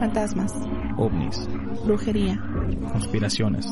[0.00, 0.52] Fantasmas,
[0.96, 1.48] ovnis,
[1.84, 2.42] brujería,
[2.92, 3.66] conspiraciones,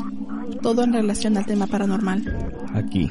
[0.63, 2.53] todo en relación al tema paranormal.
[2.75, 3.09] aquí,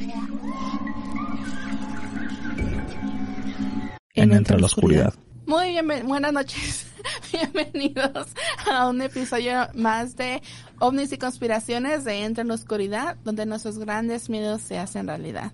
[4.14, 5.14] En en Entre la Oscuridad.
[5.48, 6.88] Muy bien, buenas noches.
[7.32, 8.30] Bienvenidos
[8.72, 10.42] a un episodio más de
[10.80, 15.52] ovnis y conspiraciones de Entre en la Oscuridad, donde nuestros grandes miedos se hacen realidad.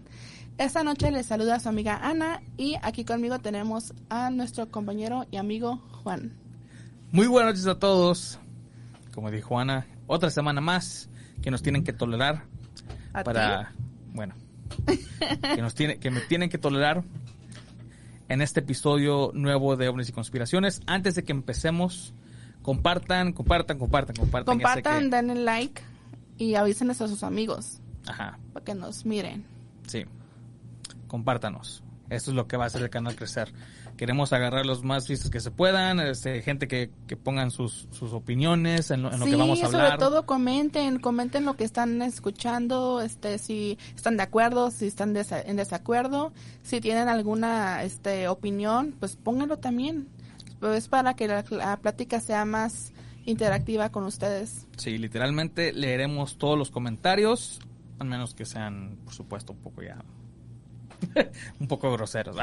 [0.61, 5.37] Esta noche les saluda su amiga Ana y aquí conmigo tenemos a nuestro compañero y
[5.37, 6.33] amigo Juan.
[7.11, 8.37] Muy buenas noches a todos.
[9.11, 11.09] Como dijo Ana, otra semana más
[11.41, 12.43] que nos tienen que tolerar
[13.11, 13.73] ¿A para,
[14.13, 14.35] bueno,
[15.55, 17.03] que nos tiene, que me tienen que tolerar
[18.29, 20.81] en este episodio nuevo de ovnis y conspiraciones.
[20.85, 22.13] Antes de que empecemos,
[22.61, 24.57] compartan, compartan, compartan, compartan.
[24.59, 25.81] Compartan, que- denle like
[26.37, 29.43] y avísenles a sus amigos Ajá, para que nos miren.
[29.87, 30.05] sí.
[31.11, 31.83] Compártanos.
[32.09, 33.51] Esto es lo que va a hacer el canal crecer.
[33.97, 38.13] Queremos agarrar los más vistos que se puedan, este, gente que, que pongan sus, sus
[38.13, 39.85] opiniones en lo, en lo sí, que vamos a hablar.
[39.87, 45.13] sobre todo comenten, comenten lo que están escuchando, este, si están de acuerdo, si están
[45.13, 46.31] desa- en desacuerdo,
[46.63, 50.07] si tienen alguna, este, opinión, pues pónganlo también.
[50.61, 52.93] Pues para que la, la plática sea más
[53.25, 54.65] interactiva con ustedes.
[54.77, 57.59] Sí, literalmente leeremos todos los comentarios,
[57.99, 59.97] al menos que sean, por supuesto, un poco ya.
[61.59, 62.37] un poco groseros.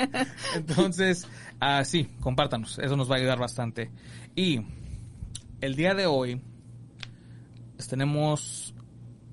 [0.54, 1.26] Entonces,
[1.60, 3.90] ah, sí, compártanos, eso nos va a ayudar bastante.
[4.34, 4.60] Y
[5.60, 6.40] el día de hoy
[7.76, 8.74] pues, tenemos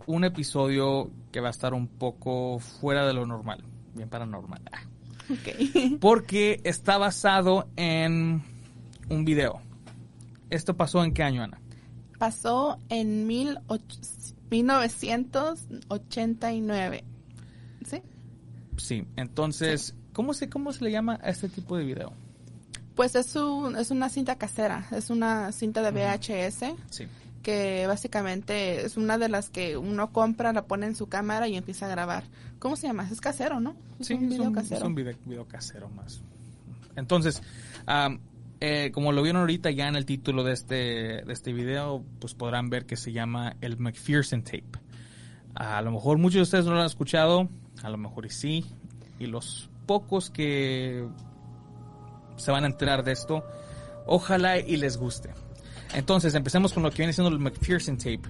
[0.06, 4.62] un episodio que va a estar un poco fuera de lo normal, bien paranormal.
[4.72, 4.80] Ah.
[5.30, 6.00] Ok.
[6.00, 8.42] Porque está basado en
[9.10, 9.62] un video.
[10.50, 11.60] ¿Esto pasó en qué año, Ana?
[12.18, 13.82] Pasó en mil och-
[14.50, 17.04] 1989.
[17.86, 18.02] ¿Sí?
[18.78, 22.14] Sí, entonces, ¿cómo se cómo se le llama a este tipo de video?
[22.96, 26.76] Pues es, un, es una cinta casera, es una cinta de VHS.
[26.90, 27.06] Sí.
[27.44, 31.56] que básicamente es una de las que uno compra, la pone en su cámara y
[31.56, 32.24] empieza a grabar.
[32.60, 33.08] ¿Cómo se llama?
[33.12, 33.76] Es casero, ¿no?
[34.00, 34.78] Es Sí, un video es casero.
[34.82, 36.22] es un video, video casero más.
[36.96, 37.42] Entonces,
[37.86, 38.20] am,
[38.60, 40.76] eh, como lo vieron ahorita ya en el título de este,
[41.24, 44.66] de este video, pues podrán ver que se llama el McPherson Tape.
[45.54, 47.48] A lo mejor muchos de ustedes no lo han escuchado,
[47.84, 48.66] a lo mejor y sí,
[49.20, 51.08] y los pocos que
[52.36, 53.44] se van a enterar de esto,
[54.06, 55.34] ojalá y les guste.
[55.94, 58.22] Entonces, empecemos con lo que viene siendo el McPherson Tape.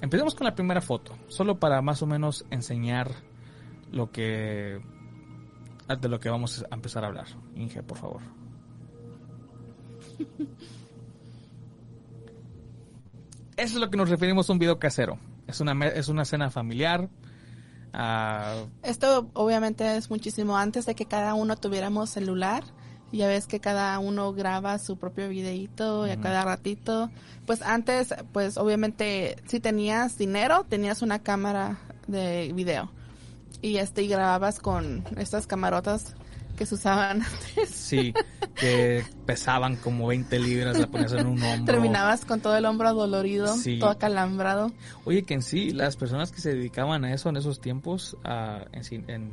[0.00, 3.12] Empecemos con la primera foto, solo para más o menos enseñar
[3.90, 4.80] lo que
[6.00, 7.26] de lo que vamos a empezar a hablar.
[7.54, 8.20] Inge, por favor.
[13.56, 15.18] Eso es lo que nos referimos a un video casero.
[15.46, 17.08] Es una es una cena familiar.
[17.98, 22.62] Ah, Esto obviamente es muchísimo antes de que cada uno tuviéramos celular.
[23.10, 27.10] Ya ves que cada uno graba su propio videíto y a cada ratito.
[27.46, 32.90] Pues antes, pues obviamente si tenías dinero, tenías una cámara de video.
[33.62, 36.14] Y este y grababas con estas camarotas
[36.56, 37.68] que se usaban antes.
[37.70, 38.12] sí,
[38.56, 41.72] que pesaban como 20 libras, la ponías en un hombro.
[41.72, 43.78] Terminabas con todo el hombro dolorido, Sí.
[43.78, 44.72] todo acalambrado.
[45.04, 48.64] Oye, que en sí, las personas que se dedicaban a eso en esos tiempos, ah,
[48.72, 49.30] en, cin- en,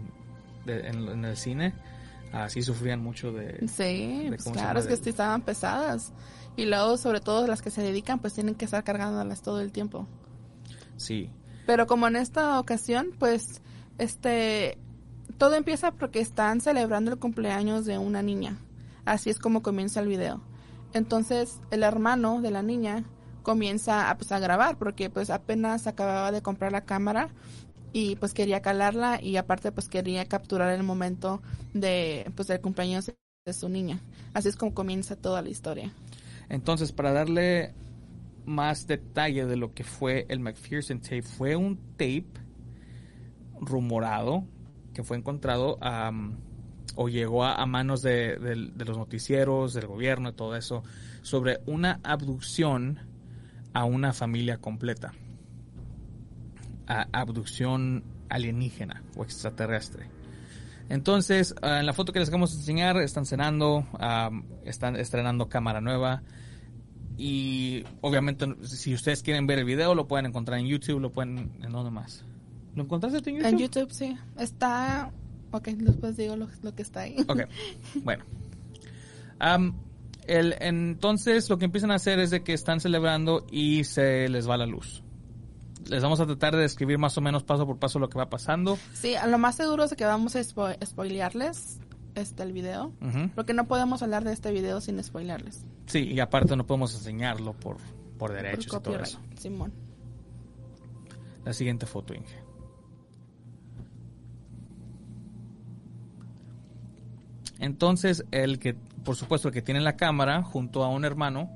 [0.66, 1.74] de- en- en el cine,
[2.32, 3.68] así sufrían mucho de...
[3.68, 6.12] Sí, de pues claro, es que sí estaban pesadas.
[6.56, 9.72] Y luego, sobre todo, las que se dedican, pues tienen que estar cargándolas todo el
[9.72, 10.08] tiempo.
[10.98, 11.30] Sí,
[11.66, 13.62] Pero como en esta ocasión, pues,
[13.98, 14.78] este,
[15.38, 18.58] todo empieza porque están celebrando el cumpleaños de una niña.
[19.06, 20.42] Así es como comienza el video.
[20.94, 23.04] Entonces, el hermano de la niña
[23.42, 27.30] comienza a, pues, a grabar porque pues apenas acababa de comprar la cámara
[27.92, 31.42] y pues quería calarla y aparte pues quería capturar el momento
[31.74, 33.12] de pues del cumpleaños
[33.46, 34.00] de su niña.
[34.34, 35.94] Así es como comienza toda la historia.
[36.50, 37.74] Entonces, para darle
[38.46, 42.28] más detalle de lo que fue el McPherson tape, fue un tape
[43.60, 44.46] rumorado
[44.94, 45.78] que fue encontrado
[46.96, 50.84] o llegó a, manos de, de los noticieros, del gobierno y todo eso,
[51.22, 53.00] sobre una abducción
[53.74, 55.14] a una familia completa.
[56.88, 60.08] A- abducción alienígena o extraterrestre.
[60.90, 63.88] Entonces, ah, en la foto que les vamos a enseñar, están cenando,
[64.66, 66.22] están estrenando cámara nueva.
[67.18, 71.52] Y obviamente, si ustedes quieren ver el video, lo pueden encontrar en YouTube, lo pueden...
[71.62, 72.26] ¿En dónde más?
[72.76, 73.50] ¿Lo encontraste tú en YouTube?
[73.50, 75.12] En YouTube sí, está...
[75.52, 77.16] Ok, después digo lo, lo que está ahí.
[77.28, 77.42] Ok,
[78.04, 78.24] bueno.
[80.26, 84.50] El, entonces, lo que empiezan a hacer es de que están celebrando y se les
[84.50, 85.04] va la luz.
[85.90, 88.30] les vamos a tratar de describir más o menos paso por paso lo que va
[88.30, 88.78] pasando.
[88.94, 91.78] Sí, lo más seguro es que vamos a spo- spoilearles
[92.16, 93.30] este el video, Ujú.
[93.36, 95.66] porque no podemos hablar de este video sin spoilearles.
[95.88, 97.84] Sí, y aparte no podemos enseñarlo por, por
[98.18, 99.20] por derechos y todo eso.
[99.38, 99.74] Simón.
[101.44, 102.43] La siguiente foto, Inge.
[107.60, 111.50] Entonces, el que, por supuesto, el que tiene la cámara junto a un hermano,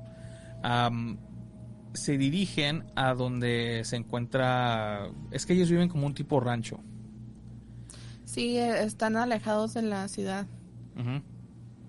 [1.94, 5.10] se dirigen a donde se encuentra.
[5.30, 6.80] Es que ellos viven como un tipo rancho.
[8.24, 10.46] Sí, eh, están alejados de la ciudad.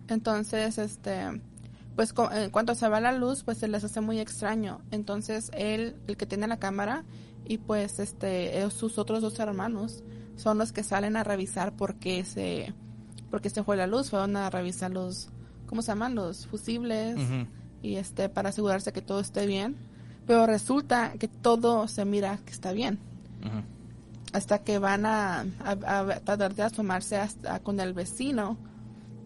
[0.07, 1.41] Entonces, este,
[1.95, 4.81] pues en cuanto se va la luz, pues se les hace muy extraño.
[4.91, 7.03] Entonces, él, el que tiene la cámara,
[7.45, 10.03] y pues este, sus otros dos hermanos
[10.35, 12.73] son los que salen a revisar por qué se,
[13.29, 14.09] por qué se fue la luz.
[14.09, 15.29] Fueron a revisar los,
[15.67, 16.15] ¿cómo se llaman?
[16.15, 17.17] Los fusibles
[17.81, 19.75] y este, para asegurarse que todo esté bien.
[20.27, 22.99] Pero resulta que todo se mira que está bien.
[24.31, 28.57] Hasta que van a, a- a tratar de asomarse hasta con el vecino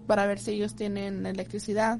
[0.07, 1.99] para ver si ellos tienen electricidad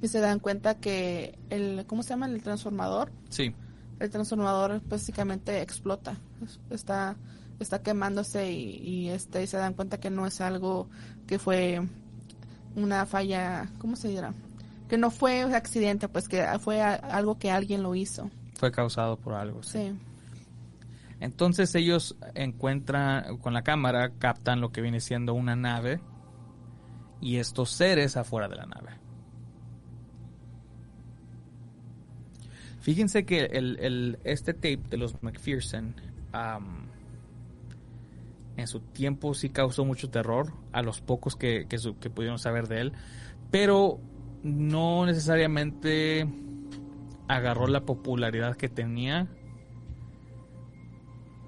[0.00, 3.54] y se dan cuenta que el cómo se llama el transformador Sí.
[4.00, 7.16] el transformador básicamente explota Es- está
[7.60, 10.88] está quemándose y, y, este y se dan cuenta que no es algo
[11.26, 11.80] que fue
[12.76, 14.32] una falla cómo se dirá
[14.88, 18.70] que no fue un accidente pues que fue a- algo que alguien lo hizo Fue
[18.70, 19.62] causado por algo.
[19.62, 19.78] sí.
[19.90, 19.98] sí
[21.20, 26.00] Entonces ellos encuentran, con la cámara, captan lo que viene siendo una nave
[27.20, 28.90] y estos seres afuera de la nave.
[32.80, 35.94] Fíjense que el, el- este tape de los McPherson
[38.56, 41.78] en su tiempo sí causó mucho terror a los pocos que, que,
[42.10, 42.92] pudieron saber de él,
[43.50, 43.98] pero
[44.42, 46.28] no necesariamente
[47.28, 49.28] agarró la popularidad que tenía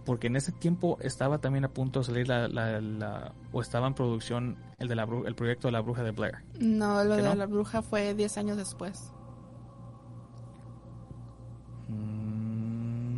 [0.07, 3.87] porque en ese tiempo estaba también a punto de salir la, la- la- o estaba
[3.87, 6.35] en producción el de la el proyecto de la bruja de Blair.
[6.61, 7.35] no lo ¿Que de no?
[7.35, 9.11] la bruja fue 10 años después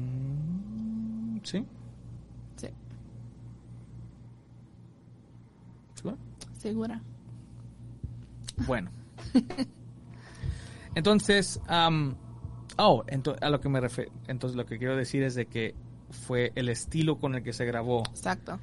[0.07, 1.65] Mm, sí
[5.95, 6.17] ¿Seguro?
[6.59, 7.01] Segura.
[8.67, 8.91] Bueno.
[10.95, 12.17] Entonces, am,
[12.79, 15.75] oh, ento- a lo que me refiero, entonces lo que quiero decir es de que
[16.11, 18.03] fue el estilo con el que se grabó.
[18.11, 18.59] Exacto.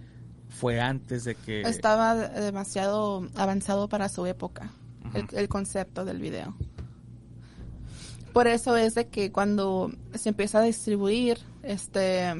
[0.49, 4.71] Fue antes de que estaba de- demasiado avanzado para su época
[5.13, 6.55] el, el concepto del video.
[8.33, 12.33] Por eso es de que cuando se empieza a distribuir este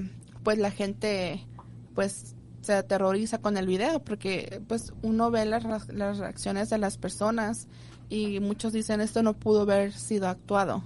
[0.43, 1.45] pues la gente
[1.93, 6.97] pues se aterroriza con el video porque pues uno ve las, las reacciones de las
[6.97, 7.67] personas
[8.09, 10.83] y muchos dicen esto no pudo haber sido actuado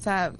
[0.00, 0.32] o sea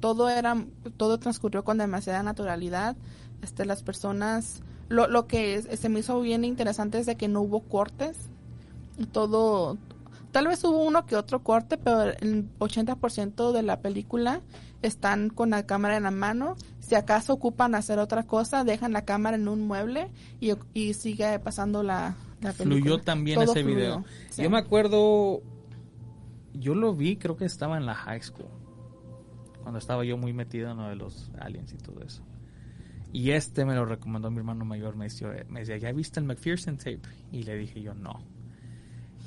[0.00, 0.56] todo era
[0.96, 2.96] todo transcurrió con demasiada naturalidad.
[3.42, 7.40] Este las personas lo, lo que se me hizo bien interesante es de que no
[7.40, 8.16] hubo cortes
[9.12, 9.78] todo
[10.34, 14.40] tal vez hubo uno que otro corte pero el 80% de la película
[14.82, 19.04] están con la cámara en la mano si acaso ocupan hacer otra cosa dejan la
[19.04, 20.10] cámara en un mueble
[20.40, 24.04] y, y sigue pasando la, la película fluyó también Todo ese fluyó, video.
[24.30, 24.42] sí.
[24.42, 25.40] Yo me acuerdo,
[26.52, 28.48] yo lo vi, creo que estaba en la high school,
[29.62, 32.24] cuando estaba yo muy metido en lo de los aliens y todo eso.
[33.12, 36.26] Y este me lo recomendó mi hermano mayor, me decía, me decía, ¿ya viste el
[36.26, 37.02] McPherson tape?
[37.30, 38.20] Y le dije yo, no.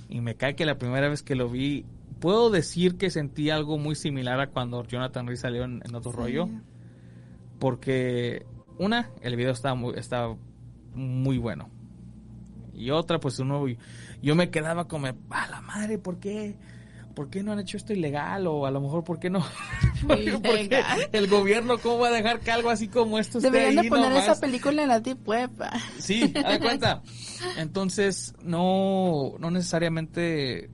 [0.10, 1.86] Y me cae que la primera vez que lo vi,
[2.20, 6.12] puedo decir que sentí algo muy similar a cuando Jonathan Rhys salió en, en otro
[6.12, 6.18] Sí.
[6.18, 6.50] rollo.
[7.60, 8.46] Porque,
[8.78, 10.36] una, el video estaba muy, estaba
[10.94, 11.70] muy bueno.
[12.74, 13.66] Y otra, pues uno,
[14.22, 16.56] yo me quedaba como, a la madre, ¿por qué?
[17.18, 18.46] ¿Por qué no han hecho esto ilegal?
[18.46, 19.40] O a lo mejor, ¿por qué no?
[20.08, 21.10] ¿Por qué- por qué Ilegal.
[21.12, 23.90] el gobierno, ¿cómo va a dejar que algo así como esto esté deberían de ahí
[23.90, 24.26] poner nomás?
[24.26, 25.50] esa película en la deep web
[25.98, 27.02] Sí, haz de cuenta.
[27.58, 30.70] Entonces, no, no necesariamente.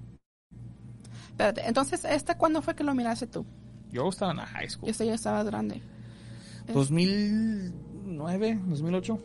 [1.29, 3.45] Espérate, entonces este cuándo fue que lo miraste tú
[3.93, 4.91] Yo estaba en la high school.
[4.91, 5.81] yo ya estaba grande
[6.73, 9.19] 2009, 2008.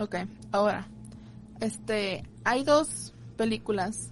[0.00, 0.16] Ok,
[0.52, 0.88] ahora,
[1.60, 4.08] este, hay dos películas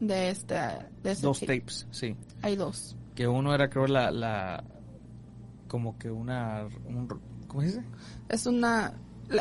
[0.00, 0.54] de este,
[1.02, 1.60] de ese Dos tape.
[1.60, 2.16] tapes, sí.
[2.42, 2.96] Hay dos.
[3.14, 4.10] Que uno era, creo, la.
[4.10, 4.64] la
[5.68, 6.66] como que una.
[6.86, 7.08] un-
[7.48, 7.82] ¿Cómo se dice?
[8.28, 8.94] Es una,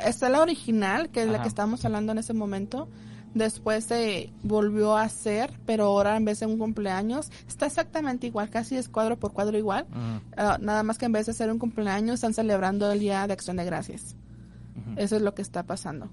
[0.05, 2.87] está la original, que es la que estábamos hablando en ese momento.
[3.33, 8.51] Después se volvió a hacer, pero ahora en vez de un cumpleaños, está exactamente igual,
[8.51, 9.87] casi es cuadro por cuadro igual.
[10.37, 13.33] Ah, nada más que en vez de ser un cumpleaños, están celebrando el Día de
[13.33, 14.15] Acción de Gracias.
[14.97, 16.09] Eso es lo que está pasando.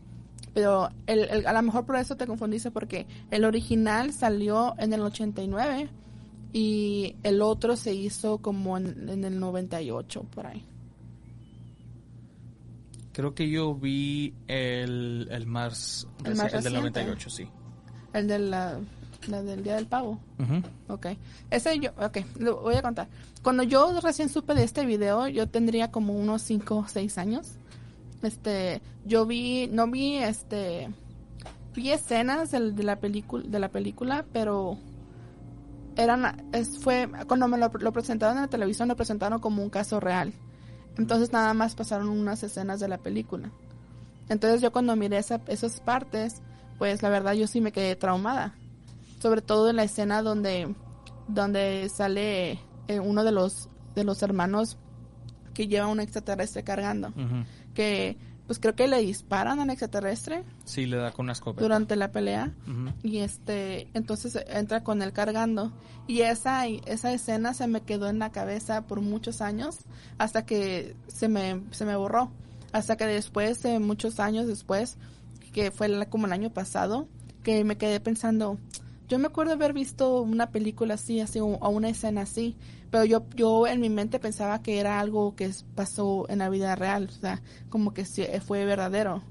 [0.54, 4.92] Pero el, el- a lo mejor por eso te confundiste porque el original salió en
[4.92, 5.88] el 89
[6.52, 10.64] y el otro se hizo como en, en el 98 por ahí.
[13.12, 17.00] creo que yo vi el, el más, El más el del reciente.
[17.04, 17.48] 98, sí.
[18.12, 18.80] El de la,
[19.28, 20.18] la del Día del Pavo.
[20.88, 21.06] Ok.
[21.50, 23.08] Ese yo, ok, lo voy a contar.
[23.42, 27.52] Cuando yo recién supe de este video, yo tendría como unos 5 o 6 años.
[28.22, 30.88] Este, yo vi, no vi este,
[31.74, 34.76] vi escenas del- de, la película, de la película, pero
[35.96, 36.50] eran,
[36.80, 40.32] fue, cuando me lo, lo presentaron en la televisión, lo presentaron como un caso real.
[40.98, 43.50] Entonces nada más pasaron unas escenas de la película.
[44.28, 46.42] Entonces yo cuando miré esa, esas partes,
[46.78, 48.54] pues la verdad yo sí me quedé traumada
[49.20, 50.74] sobre todo en la escena donde
[51.28, 52.52] donde sale
[52.88, 54.78] eh, uno de los de los hermanos
[55.52, 57.44] que lleva un extraterrestre cargando Ujú.
[57.74, 61.62] Que pues creo que le disparan al extraterrestre Sí, le da con una escopeta.
[61.62, 62.52] durante la pelea.
[63.02, 65.72] Y este entonces entra con él cargando.
[66.08, 69.78] Y esa esa escena se me quedó en la cabeza por muchos años
[70.18, 72.32] hasta que se me se me borró.
[72.72, 74.96] Hasta que después de muchos años después
[75.52, 77.06] que fue como el año pasado
[77.44, 78.58] que me quedé pensando
[79.10, 82.56] yo me acuerdo haber visto una película así así o, una escena así
[82.90, 86.74] pero yo yo en mi mente pensaba que era algo que pasó en la vida
[86.76, 88.06] real o sea como que
[88.40, 89.22] fue verdadero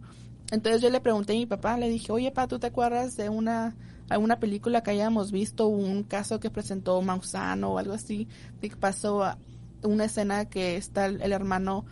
[0.52, 3.30] entonces yo le pregunté a mi papá, le dije, oye, pa, ¿tú te acuerdas de
[3.30, 3.76] una
[4.10, 8.28] alguna película que hayamos visto, un caso que presentó Mausano o algo así,
[8.60, 9.36] de que pasó
[9.84, 11.86] una escena que está el, el hermano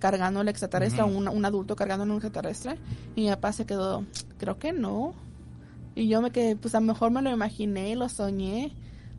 [0.00, 1.16] cargando el extraterrestre, Ujú.
[1.16, 2.76] un, un adulto cargando un extraterrestre?
[3.14, 4.04] Y mi papá se quedó,
[4.38, 5.14] creo que no.
[5.94, 8.72] Y yo me quedé, pues a lo mejor me lo imaginé, lo soñé,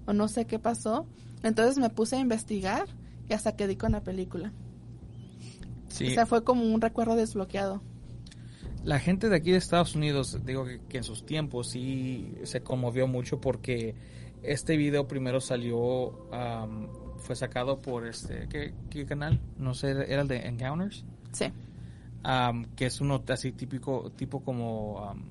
[0.05, 1.05] o no sé qué pasó.
[1.43, 2.85] Entonces me puse a investigar
[3.29, 4.51] y hasta que di con la película.
[5.87, 6.07] Sí.
[6.07, 7.81] O sea, fue como un recuerdo desbloqueado.
[8.83, 12.61] La gente de aquí de Estados Unidos, digo que, que en sus tiempos sí se
[12.61, 13.95] conmovió mucho porque
[14.43, 19.39] este video primero salió, am, fue sacado por este, ¿qué, qué canal?
[19.57, 21.45] No sé, era el de Encounters, Sí.
[22.23, 25.23] am, que es uno así típico, tipo como, am,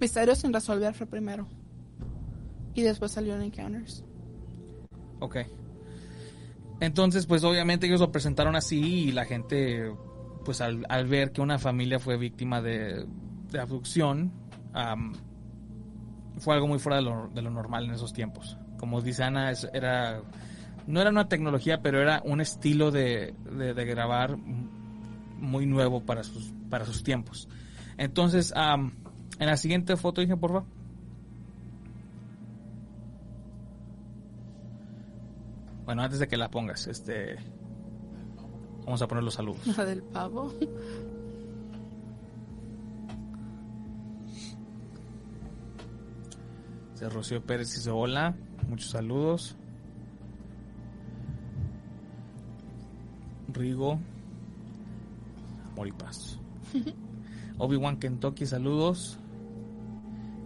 [0.00, 1.46] Misterio sin resolver fue primero.
[2.74, 4.04] Y después salió en Encounters.
[5.20, 5.36] ok.
[6.80, 9.92] Entonces, pues obviamente ellos lo presentaron así y la gente,
[10.44, 13.06] pues al, al ver que una familia fue víctima de,
[13.52, 14.32] de abducción,
[14.72, 15.12] am,
[16.38, 18.58] fue algo muy fuera de lo, de lo normal en esos tiempos.
[18.78, 20.22] Como dice Ana, era,
[20.88, 26.52] no era una tecnología, pero era un estilo de, de- grabar muy nuevo para sus,
[26.68, 27.48] para sus tiempos.
[27.96, 28.52] Entonces,
[29.38, 30.82] en la siguiente foto, dije, por favor.
[35.84, 37.36] Bueno, antes de que la pongas, este,
[38.84, 39.66] vamos a poner los saludos.
[39.76, 40.52] La del pavo.
[46.94, 48.36] Se Rocío Pérez dice hola,
[48.68, 49.56] muchos saludos.
[53.52, 53.98] Rigo,
[55.72, 56.38] amor y paz.
[57.58, 59.18] Obi-Wan Kentucky, saludos.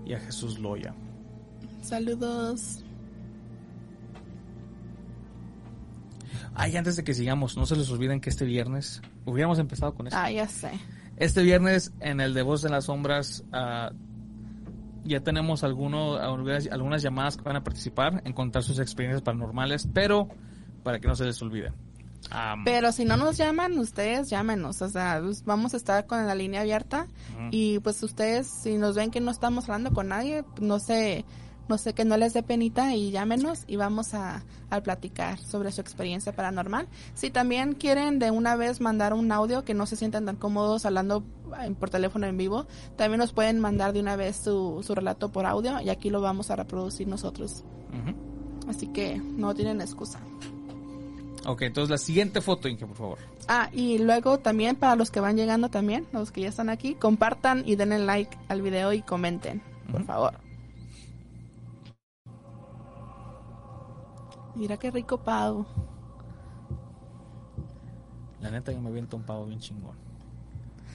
[0.07, 0.95] Y a Jesús Loya.
[1.83, 2.83] Saludos.
[6.55, 10.07] Ay, antes de que sigamos, no se les olviden que este viernes hubiéramos empezado con
[10.07, 10.19] esto.
[10.19, 10.71] Ah, ya sé.
[11.19, 13.91] Este viernes en el de Voz en las Sombras ah,
[15.07, 19.89] ya tenemos alguno, algunas, algunas llamadas que van a participar en contar sus experiencias paranormales,
[19.93, 20.29] pero
[20.83, 21.73] para que no se les olvide.
[22.31, 24.83] Am, Pero si no nos llaman, ustedes llámenos.
[24.83, 27.07] O sea, vamos a estar con la línea abierta.
[27.35, 27.49] Ujú.
[27.51, 31.25] Y pues ustedes, si nos ven que no estamos hablando con nadie, no sé,
[31.69, 35.73] no sé que no les dé penita y llámenos y vamos a, a platicar sobre
[35.73, 36.89] su experiencia paranormal.
[37.15, 40.87] Si también quieren de una vez mandar un audio que no se sientan tan cómodos
[40.87, 41.25] hablando
[41.61, 42.67] eh, por teléfono en vivo,
[42.97, 46.21] también nos pueden mandar de una vez su, su relato por audio y aquí lo
[46.21, 47.65] vamos a reproducir nosotros.
[47.89, 48.71] Ujú.
[48.71, 50.21] Así que no tienen excusa.
[51.47, 53.19] Ok, entonces la siguiente foto, Inge, por favor.
[53.47, 56.97] Ah, y luego también para los que van llegando también, los que ya están aquí,
[56.97, 59.63] compartan y denle like al video y comenten,
[59.93, 60.35] por favor.
[64.57, 65.67] Mira qué rico pavo.
[68.41, 69.97] La neta, yo me aviento un pavo bien chingón.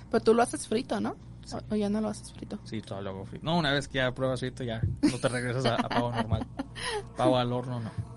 [0.09, 1.15] Pero tú lo haces frito, ¿no?
[1.53, 2.59] O, o ya no lo haces frito.
[2.65, 3.45] Sí, todo lo hago frito.
[3.45, 6.45] No, una vez que ya pruebas frito, ya no te regresas a, a pavo normal.
[7.15, 8.10] Pavo al horno, no.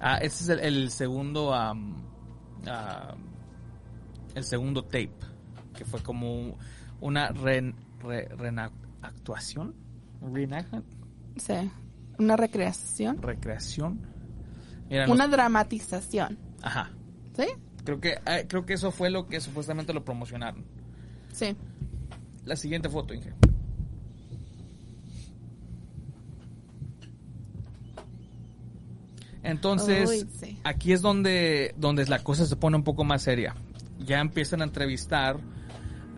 [0.00, 1.74] Ah, este es el, el segundo, ah,
[4.34, 5.14] el segundo tape,
[5.74, 6.56] que fue como
[7.00, 8.84] una re, re- reenactment,
[11.36, 11.54] Sí.
[12.18, 13.20] Una recreación.
[13.20, 14.00] recreación.
[14.88, 16.38] Mira, Una dramatización.
[16.62, 16.90] ajá.
[17.36, 17.46] ¿Sí?
[17.84, 20.64] Creo que, ah, creo que eso fue lo que supuestamente lo promocionaron.
[21.32, 21.56] Sí.
[22.44, 23.32] La siguiente foto, Inge.
[29.46, 30.58] Entonces, Uy, sí.
[30.64, 33.54] aquí es donde, donde la cosa se pone un poco más seria.
[33.98, 35.38] ya empiezan a entrevistar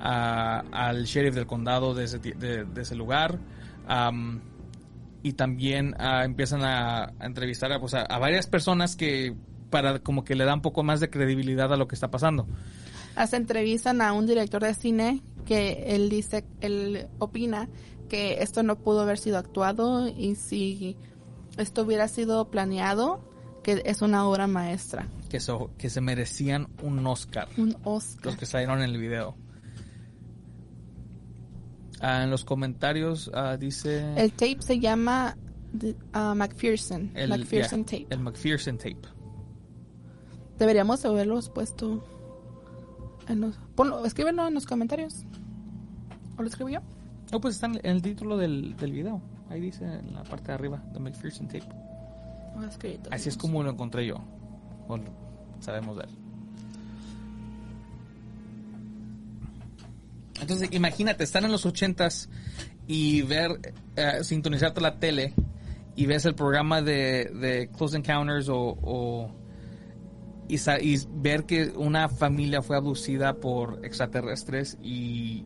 [0.01, 3.39] a- al sheriff del condado de ese, de, de ese lugar.
[3.87, 4.41] am,
[5.23, 9.35] y también ah, empiezan a, a entrevistar a, pues, a, a varias personas que
[9.71, 12.47] para como que le dan un poco más de credibilidad a lo que está pasando.
[13.17, 17.69] Hasta entrevistan a un director de cine que él dice, él opina
[18.09, 20.97] que esto no pudo haber sido actuado y si
[21.59, 23.21] esto hubiera sido planeado,
[23.63, 25.07] que es una obra maestra.
[25.29, 27.49] Que, so- que se merecían un Oscar.
[27.59, 28.27] Un Oscar.
[28.27, 29.37] los que salieron en el video.
[32.01, 35.37] Ah, en los comentarios ah, dice El tape se llama
[36.13, 37.11] ah, McPherson.
[37.15, 38.15] el, McPherson yeah, tape.
[38.15, 39.01] el McPherson tape.
[40.59, 42.05] Deberíamos haberlos puesto
[43.29, 43.59] en los...
[43.75, 45.25] Ponlo, escríbelo en los comentarios.
[46.37, 46.81] ¿O lo escribo yo?
[47.33, 49.21] No, pues está en el título del, del video.
[49.51, 51.69] Ahí dice en la parte de arriba, The McPherson tape.
[53.11, 54.17] Así es como lo encontré yo.
[54.87, 55.05] Bueno,
[55.61, 56.11] sabemos de él.
[60.41, 62.29] Entonces, imagínate, estar en los ochentas
[62.87, 65.35] y ver, eh, sintonizarte la tele
[65.97, 69.31] y ves el programa de, de Close Encounters o, o-
[70.49, 75.45] y, sa- y ver que una familia fue abducida por extraterrestres y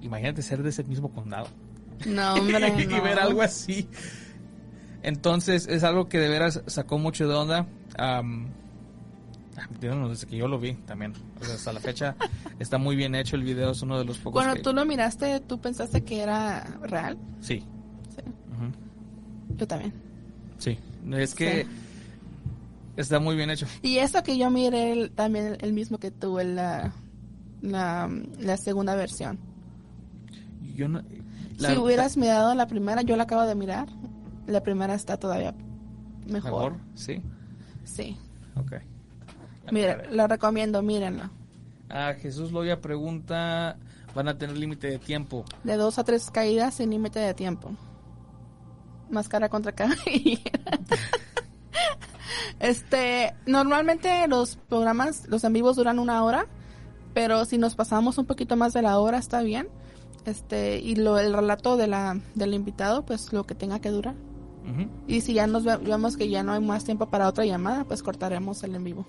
[0.00, 1.46] imagínate ser de ese mismo condado
[2.06, 3.02] No, hombre, y no.
[3.02, 3.88] ver algo así.
[5.02, 7.66] Entonces es algo que de veras sacó mucho de onda.
[9.80, 11.12] Díganos, desde que yo lo vi también.
[11.40, 12.14] O sea, hasta la fecha
[12.58, 13.70] está muy bien hecho el video.
[13.70, 14.42] Es uno de los pocos.
[14.42, 17.16] Cuando que- tú lo miraste, ¿tú pensaste que era real?
[17.40, 17.60] Sí.
[18.14, 18.22] Sí.
[18.52, 19.56] Ujú.
[19.56, 19.92] Yo también.
[20.58, 20.78] Sí.
[21.12, 21.70] Es que Sí.
[22.96, 23.66] está muy bien hecho.
[23.82, 26.92] Y eso que yo miré el- también el mismo que tú, el, la,
[27.62, 29.38] la, la segunda versión.
[30.74, 31.00] Yo no,
[31.58, 33.88] la- si hubieras mirado la primera, yo la acabo de mirar.
[34.46, 35.54] La primera está todavía
[36.26, 36.72] mejor.
[36.72, 37.22] mejor, sí.
[37.84, 38.16] Sí.
[38.56, 38.72] Ok.
[39.72, 41.30] Mira, la recomiendo, mírenla.
[41.88, 43.76] Ah, Jesús Loya pregunta,
[44.14, 45.44] ¿van a tener límite de tiempo?
[45.64, 47.70] De dos a tres caídas sin límite de tiempo.
[49.10, 50.50] Máscara contra cabellera.
[52.60, 56.46] este, normalmente los programas, los en vivos duran una hora,
[57.14, 59.68] pero si nos pasamos un poquito más de la hora está bien.
[60.26, 64.14] Este, y lo, el relato de la, del invitado, pues lo que tenga que durar.
[65.06, 67.84] Y si ya nos ve- vemos que ya no hay más tiempo para otra llamada,
[67.84, 69.06] pues cortaremos el en vivo.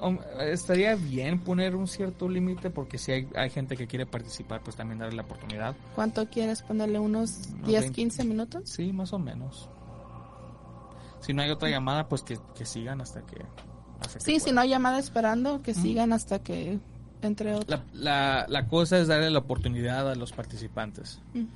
[0.00, 4.60] Um, estaría bien poner un cierto límite porque si hay, hay gente que quiere participar,
[4.64, 5.76] pues también darle la oportunidad.
[5.94, 6.98] ¿Cuánto quieres ponerle?
[6.98, 7.94] ¿Unos Unos 10, 20.
[7.94, 8.62] 15 minutos?
[8.68, 9.70] Sí, más o menos.
[11.20, 13.44] Si no hay otra llamada, pues que, que sigan hasta que...
[14.00, 16.78] hasta que Sí, si no hay llamada esperando, que sigan hasta que
[17.26, 17.76] entre otro.
[17.76, 21.20] La, la, la cosa es darle la oportunidad a los participantes.
[21.34, 21.46] Ujú.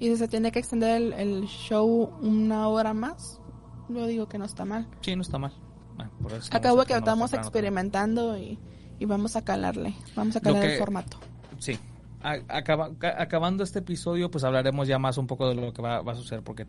[0.00, 3.40] Y si se tiene que extender el, el show una hora más,
[3.88, 4.86] yo digo que no está mal.
[5.00, 5.52] Sí, no está mal.
[5.98, 8.58] Ah, por eso Acabo que estamos experimentando y,
[8.98, 9.94] y vamos a calarle.
[10.16, 11.18] Vamos a calar que- el formato.
[11.58, 11.78] Sí.
[12.22, 15.80] A- acaba- ca- acabando este episodio, pues hablaremos ya más un poco de lo que
[15.82, 16.66] va, va a suceder, porque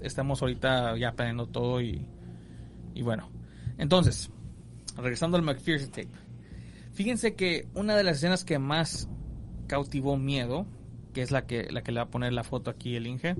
[0.00, 2.04] estamos ahorita ya planeando todo y,
[2.94, 3.28] y bueno.
[3.78, 4.30] Entonces,
[5.00, 6.08] regresando al McPherson Tape.
[6.92, 9.08] Fíjense que una de las escenas que más
[9.66, 10.66] cautivó miedo,
[11.12, 13.36] que es la que, la que le va a poner la foto aquí el Inge,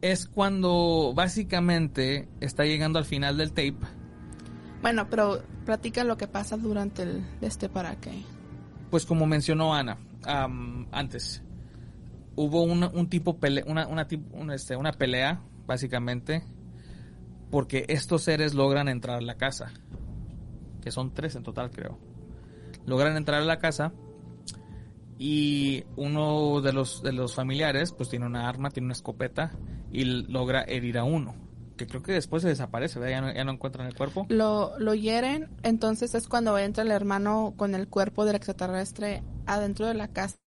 [0.00, 3.76] es cuando básicamente está llegando al final del tape.
[4.80, 8.10] Bueno, pero platica lo que pasa durante el este para que.
[8.90, 9.98] Pues como mencionó Ana
[10.92, 11.42] antes,
[12.36, 14.06] hubo una, un tipo pele- una, una,
[14.54, 16.42] este, una pelea, básicamente,
[17.50, 19.72] porque estos seres logran entrar a la casa,
[20.82, 21.98] que son tres en total, creo.
[22.86, 23.92] Logran entrar a la casa
[25.18, 29.52] y uno de los, de los familiares, pues tiene una arma, tiene una escopeta
[29.92, 31.34] y logra herir a uno,
[31.76, 32.98] que creo que después se desaparece.
[33.10, 34.26] Ya no, ya no encuentran el cuerpo.
[34.28, 39.86] Lo, lo hieren, entonces es cuando entra el hermano con el cuerpo del extraterrestre adentro
[39.86, 40.38] de la casa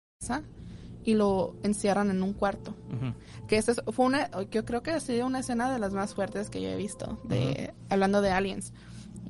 [1.04, 2.74] y lo encierran en un cuarto.
[3.48, 6.14] Que esa es- fue una, yo creo que ha sido una escena de las más
[6.14, 8.74] fuertes que yo he visto, de, hablando de aliens.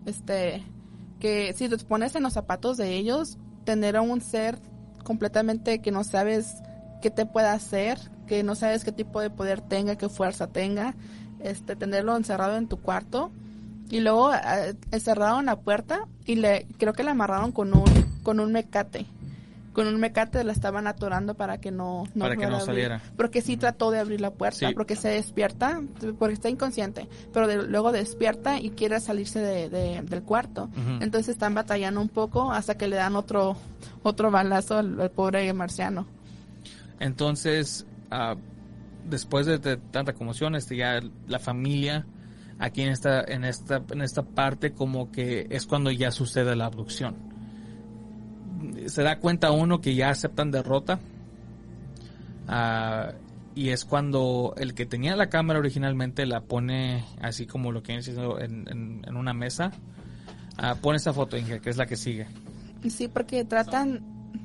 [0.05, 0.63] Este,
[1.19, 4.59] que si te pones en los zapatos de ellos, tener a un ser
[5.03, 6.55] completamente que no sabes
[7.01, 10.95] qué te puede hacer, que no sabes qué tipo de poder tenga, qué fuerza tenga,
[11.41, 13.31] este, tenerlo encerrado en tu cuarto
[13.89, 17.83] y luego eh, encerraron la puerta y le, creo que la amarraron con un,
[18.23, 19.05] con un mecate.
[19.73, 22.65] Con un mecate la estaban atorando para que no, no Para que no abrir.
[22.65, 23.01] saliera.
[23.17, 24.73] Porque sí trató de abrir la puerta, Sí.
[24.75, 25.81] porque se despierta,
[26.19, 30.69] porque está inconsciente, pero de- luego despierta y quiere salirse de, de- del cuarto.
[31.01, 33.57] Entonces están batallando un poco hasta que le dan otro
[34.03, 36.05] otro balazo al, al pobre marciano.
[36.99, 38.35] Entonces, ah,
[39.09, 42.05] después de, de tanta conmoción, este, ya la familia
[42.59, 46.65] Aquí en esta, en esta, en esta parte como que es cuando ya sucede la
[46.67, 47.15] abducción.
[48.87, 50.99] Se da cuenta uno que ya aceptan derrota.
[52.47, 53.13] Ah,
[53.55, 57.93] y es cuando el que tenía la cámara originalmente la pone así como lo que
[57.93, 59.71] en, en, en una mesa.
[60.57, 62.27] Ah, pone esa foto, Inge, que es la que sigue.
[62.89, 64.01] Sí, porque tratan,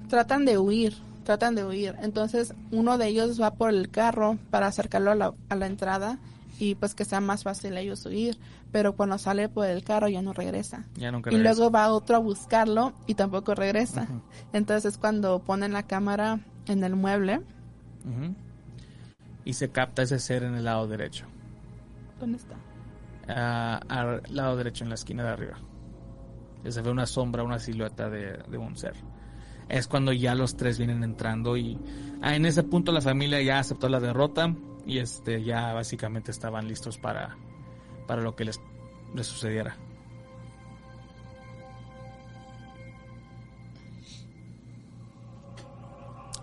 [0.09, 1.97] tratan de huir, tratan de huir.
[2.03, 6.19] Entonces uno de ellos va por el carro para acercarlo a la, a la entrada
[6.59, 8.39] y pues que sea más fácil ellos huir.
[8.73, 10.85] Pero cuando sale por el carro ya no regresa.
[10.95, 11.55] Ya nunca Y regresa.
[11.61, 14.09] luego va otro a buscarlo y tampoco regresa.
[14.53, 17.41] Entonces es cuando ponen la cámara en el mueble.
[19.45, 21.25] Y se capta ese ser en el lado derecho.
[22.21, 22.57] ¿Dónde está?
[23.29, 25.59] Ah, al lado derecho, en la esquina de arriba.
[26.65, 28.95] Y se ve una sombra, una silueta de, de un ser.
[29.69, 31.79] Es cuando ya los tres vienen entrando y
[32.23, 34.55] ah, en ese punto la familia ya aceptó la derrota
[34.89, 37.37] y este ya básicamente estaban listos para,
[38.07, 38.59] para lo que les,
[39.15, 39.77] les sucediera.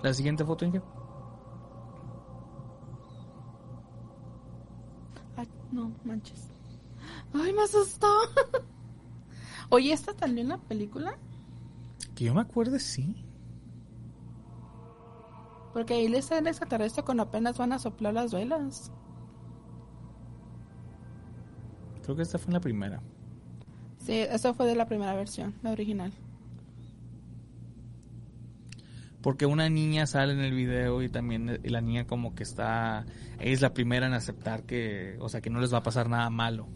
[0.03, 0.79] La siguiente foto, Inge.
[5.35, 6.47] Ay, no, manches.
[7.33, 8.07] Ay, me asustó.
[9.71, 11.17] Oye, ¿esta salió en la película?
[12.13, 13.24] Que yo me acuerde, sí.
[15.75, 18.93] Porque ahí le sale el extraterrestre cuando apenas van a soplar las velas.
[22.01, 23.01] Creo que esta fue en la primera.
[23.97, 26.13] Sí, eso fue de la primera versión, la original.
[29.21, 33.05] Porque una niña sale en el video y también la niña como que está...
[33.37, 35.17] Ella es la primera en aceptar que...
[35.19, 36.69] O sea, que no les va a pasar nada malo.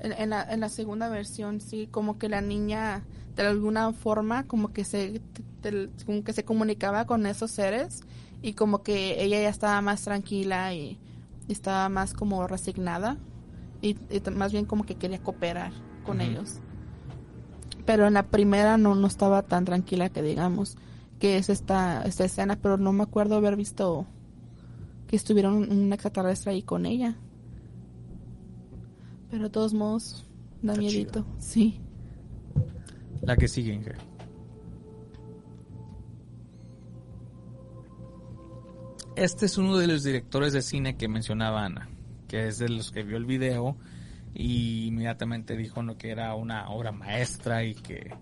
[0.00, 3.04] En, en la, en la segunda versión, sí, como que la niña
[3.36, 5.22] de alguna forma como que se
[6.06, 8.02] como que se comunicaba con esos seres
[8.42, 10.98] y como que ella ya estaba más tranquila y,
[11.48, 13.18] y estaba más como resignada
[13.82, 13.96] y,
[14.32, 15.72] más bien como que quería cooperar
[16.04, 16.58] con ellos.
[17.86, 20.76] Pero en la primera no, no estaba tan tranquila que digamos
[21.18, 24.06] que es esta, esta escena, pero no me acuerdo haber visto
[25.06, 27.16] que estuviera un, extraterrestre ahí con ella.
[29.30, 30.24] Pero de todos modos,
[30.62, 31.26] da miedito.
[31.38, 31.80] Sí.
[33.22, 34.09] La que sigue, Inge.
[39.20, 41.88] Este es uno de los directores de cine que mencionaba Ana,
[42.26, 43.76] que es de los que vio el video
[44.34, 48.14] y inmediatamente dijo no, que era una obra maestra y que,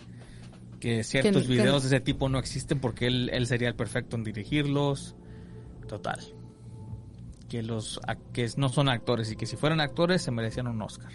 [0.81, 4.17] que ciertos que- videos de ese tipo no existen porque él, él sería el perfecto
[4.17, 5.15] en dirigirlos.
[5.87, 6.19] Total.
[7.49, 8.01] Que los
[8.33, 11.13] que no son actores y que si fueran actores se merecían un Oscar.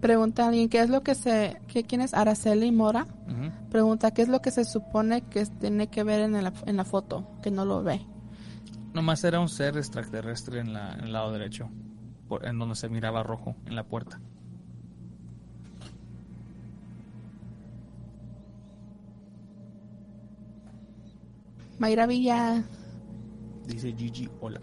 [0.00, 1.60] Pregunta a alguien, ¿qué es lo que se...
[1.66, 3.06] Que, ¿Quién es Araceli Mora?
[3.70, 6.84] Pregunta, ¿qué es lo que se supone que tiene que ver en la, en la
[6.84, 7.26] foto?
[7.42, 8.00] Que no lo ve.
[8.94, 11.68] Nomás era un ser extraterrestre en, la, en el lado derecho,
[12.28, 14.20] por- en donde se miraba rojo, en la puerta.
[21.78, 22.62] Mayra Villa.
[23.66, 24.60] Dice Gigi, hola.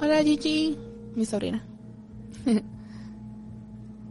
[0.00, 0.76] Hola Gigi.
[1.14, 1.62] Mi sobrina.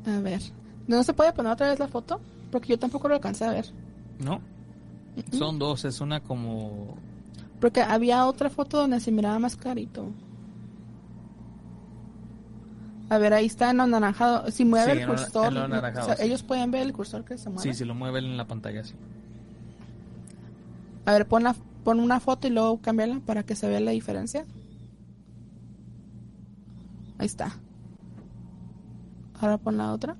[0.05, 0.41] a ver.
[0.88, 2.19] ¿No se puede poner otra vez la foto?
[2.51, 3.65] Porque yo tampoco lo alcancé a ver.
[4.19, 4.41] ¿No?
[5.31, 6.95] Son dos, es una como...
[7.59, 10.09] Porque había otra foto donde se miraba más clarito.
[13.09, 14.49] A ver, ahí está en lo anaranjado.
[14.51, 16.23] Si mueve Sí, el lo- cursor, en lo anaranjado, o sea, sí.
[16.25, 17.71] ellos pueden ver el cursor que se mueve.
[17.73, 18.93] Sí, si lo mueve en la pantalla, sí.
[21.05, 23.91] A ver, pon, la, pon una foto y luego cámbiala para que se vea la
[23.91, 24.45] diferencia.
[27.17, 27.57] Ahí está.
[29.39, 30.17] Ahora pon la otra.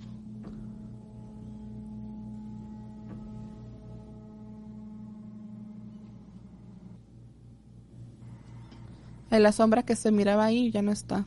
[9.32, 11.26] En la sombra que se miraba ahí ya no está.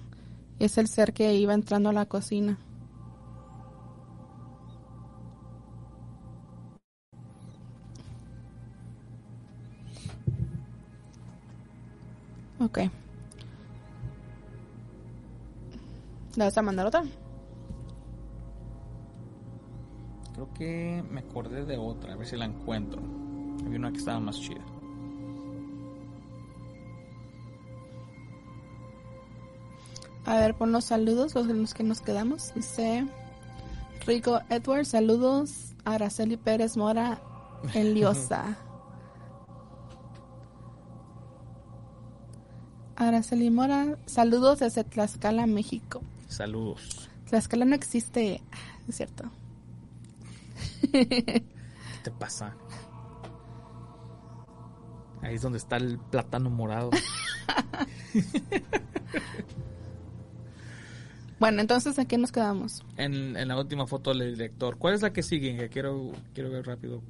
[0.58, 2.58] Es el ser que iba entrando a la cocina.
[12.58, 12.78] Ok.
[16.36, 17.04] ¿La vas a mandar otra?
[20.42, 23.00] Creo que me acordé de otra, a ver si la encuentro.
[23.64, 24.60] Había una que estaba más chida.
[30.24, 32.52] A ver, pon los saludos, los, los que nos quedamos.
[32.56, 33.06] Dice
[34.04, 35.74] Rico Edward, saludos.
[35.84, 37.20] Araceli Pérez Mora,
[37.74, 38.56] Eliosa.
[42.96, 46.02] Araceli Mora, saludos desde Tlaxcala, México.
[46.26, 47.08] Saludos.
[47.28, 48.42] Tlaxcala no existe,
[48.88, 49.30] es cierto.
[50.92, 51.44] ¿Qué
[52.02, 52.56] te pasa?
[55.22, 56.90] Ahí es donde está el plátano morado.
[61.38, 62.82] bueno, entonces, ¿en qué nos quedamos?
[62.96, 64.78] En, en, la última foto del director.
[64.78, 65.56] ¿Cuál es la que sigue?
[65.56, 67.02] Que quiero, quiero ver rápido.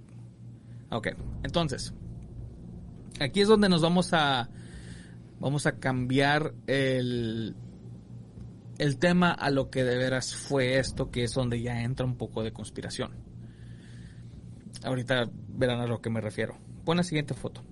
[0.91, 1.09] Ok,
[1.43, 1.95] entonces,
[3.19, 4.51] aquí es donde nos vamos a,
[5.41, 7.57] vamos a cambiar el,
[8.77, 12.17] el tema a lo que de veras fue esto, que es donde ya entra un
[12.17, 13.32] poco de conspiración.
[14.85, 16.57] Ahorita verán a lo que me refiero.
[16.85, 17.63] Pon la siguiente foto.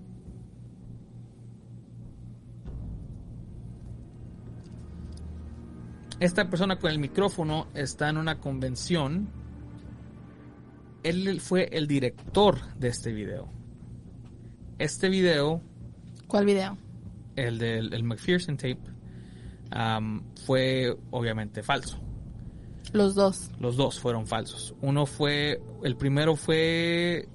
[6.21, 9.31] Esta persona con el micrófono está en una convención.
[11.03, 13.49] Él fue el director de este video.
[14.79, 15.63] Este video.
[16.27, 16.77] ¿Cuál video?
[17.37, 18.81] El del el McPherson tape.
[20.45, 22.10] fue obviamente falso.
[22.93, 23.51] Los dos.
[23.61, 24.75] Los dos fueron falsos.
[24.81, 25.61] Uno fue.
[25.83, 27.29] El primero fue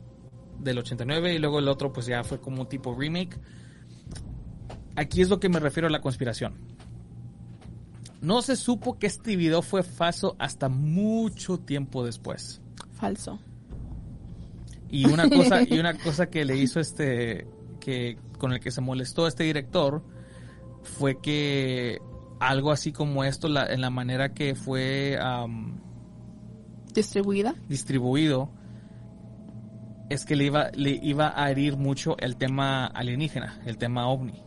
[0.60, 3.40] del 89 y luego el otro pues ya fue como un tipo remake.
[4.96, 6.56] Aquí es lo que me refiero a la conspiración.
[8.22, 12.62] No se supo que este video fue falso hasta mucho tiempo después.
[12.94, 13.40] Falso.
[14.90, 17.48] Y una cosa, y una cosa que le hizo este,
[17.80, 20.02] que con el que se molestó este director,
[20.84, 22.00] fue que
[22.40, 25.18] algo así como esto, la, en la manera que fue
[26.94, 28.50] distribuida, distribuido,
[30.10, 34.44] es que le iba, le iba a herir mucho el tema alienígena, el tema ovni.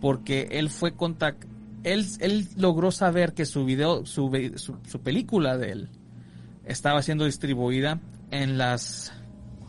[0.00, 1.44] Porque él fue contact,
[1.84, 5.88] él, él logró saber que su video, su, su, película de él,
[6.64, 9.12] estaba siendo distribuida en las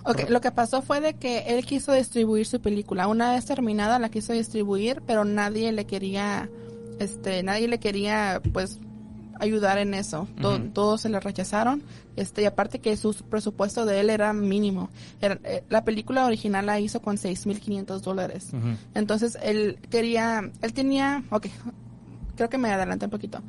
[0.05, 3.07] Ok, lo que pasó fue de que él quiso distribuir su película.
[3.07, 6.49] Una vez terminada la quiso distribuir, pero nadie le quería,
[6.99, 8.79] este, nadie le quería, pues,
[9.39, 10.27] ayudar en eso.
[10.73, 11.83] Todos se le rechazaron.
[12.15, 14.89] Este, y aparte que su presupuesto de él era mínimo.
[15.21, 18.51] Eh, la película original la hizo con 6.500 dólares.
[18.93, 21.47] Entonces él quería, él tenía, ok,
[22.35, 23.41] creo que me adelanté un poquito.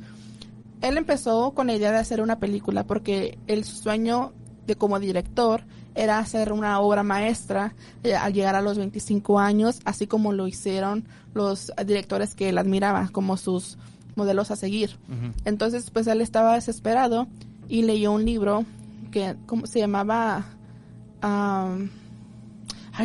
[0.81, 4.33] Él empezó con la idea de hacer una película porque el sueño
[4.67, 5.63] de como director
[5.95, 10.47] era hacer una obra maestra eh, al llegar a los 25 años, así como lo
[10.47, 13.77] hicieron los directores que él admiraba, como sus
[14.15, 14.97] modelos a seguir.
[15.45, 17.27] Entonces, pues él estaba desesperado
[17.67, 18.65] y leyó un libro
[19.11, 20.45] que ¿cómo se llamaba,
[21.21, 21.89] ay,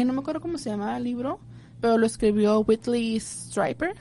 [0.05, 1.39] no me acuerdo cómo se llamaba el libro,
[1.81, 3.95] pero lo escribió Whitley Striper,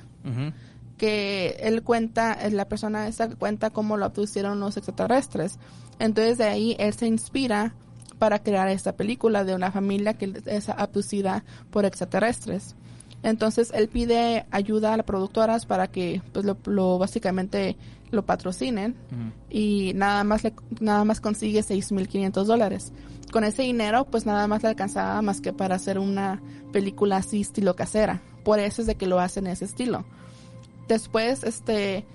[0.98, 5.58] que él cuenta, la persona esa cuenta cómo lo abducieron los extraterrestres.
[5.98, 7.74] Entonces de ahí él se inspira
[8.20, 12.76] para crear esta película de una familia que es abducida por extraterrestres.
[13.24, 17.76] Entonces él pide ayuda a las productoras para que pues lo, básicamente
[18.12, 18.96] lo patrocinen
[19.50, 22.92] y nada más le, nada más consigue 6.500 dólares.
[23.32, 27.42] Con ese dinero pues nada más le alcanzaba más que para hacer una película así
[27.42, 28.22] estilo casera.
[28.44, 30.06] Por eso es de que lo hacen en ese estilo.
[30.88, 32.06] Después este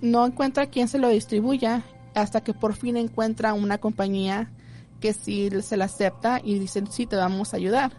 [0.00, 1.82] no encuentra quién se lo distribuya
[2.14, 4.50] hasta que por fin encuentra una compañía
[5.04, 7.92] que sí se la acepta y dicen sí te vamos a ayudar.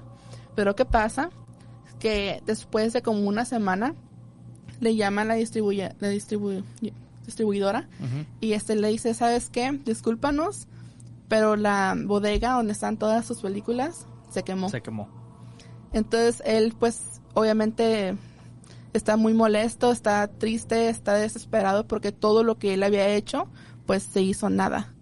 [0.56, 1.30] Pero ¿qué pasa?
[2.00, 3.94] que después de como una semana
[4.80, 7.88] le llaman la, distribuye, la distribuidora
[8.42, 9.72] y este le dice, ¿sabes qué?
[9.86, 10.68] Discúlpanos,
[11.28, 14.70] pero la bodega donde están todas sus películas se quemó.
[14.70, 15.08] Se quemó.
[15.94, 18.16] Entonces él pues obviamente
[18.94, 23.48] está muy molesto, está triste, está desesperado porque todo lo que él había hecho
[23.86, 24.95] pues se hizo nada.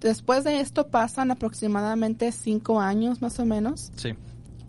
[0.00, 3.92] Después de esto pasan aproximadamente cinco años más o menos.
[3.96, 4.14] Sí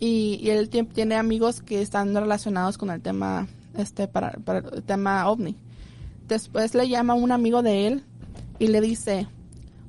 [0.04, 5.28] y, él tiene amigos que están relacionados con el tema este para, para el tema
[5.28, 5.56] ovni.
[6.26, 8.04] Después le llama un amigo de él
[8.58, 9.28] y le dice,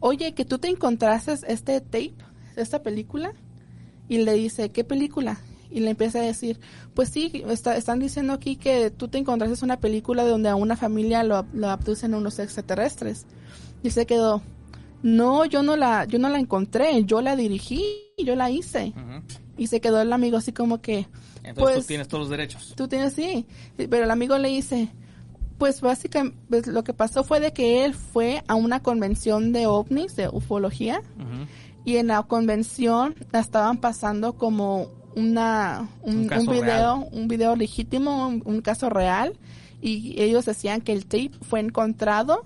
[0.01, 2.13] oye, que tú te encontraste este tape,
[2.55, 3.33] esta película,
[4.07, 5.39] y le dice, ¿qué película?
[5.71, 6.59] Y le empieza a decir,
[6.93, 11.23] pues sí, están diciendo aquí que tú te encontraste una película donde a una familia
[11.23, 13.25] lo, lo abducen unos extraterrestres.
[13.81, 14.43] Y se quedó,
[15.03, 17.83] no, yo no la, yo no la encontré, yo la dirigí,
[18.17, 18.93] yo la hice.
[19.57, 21.07] Y se quedó el amigo así como que...
[21.43, 22.73] Entonces tú pues, tienes todos los derechos.
[22.75, 23.45] Tú tienes, sí.
[23.75, 24.89] Pero el amigo le dice,
[25.57, 29.67] pues básicamente pues, lo que pasó fue de que él fue a una convención de
[29.67, 31.01] ovnis, de ufología,
[31.85, 38.61] y en la convención la estaban pasando como una un, video, un video legítimo, un,
[38.61, 39.37] caso real,
[39.81, 42.45] y ellos decían que el tape fue encontrado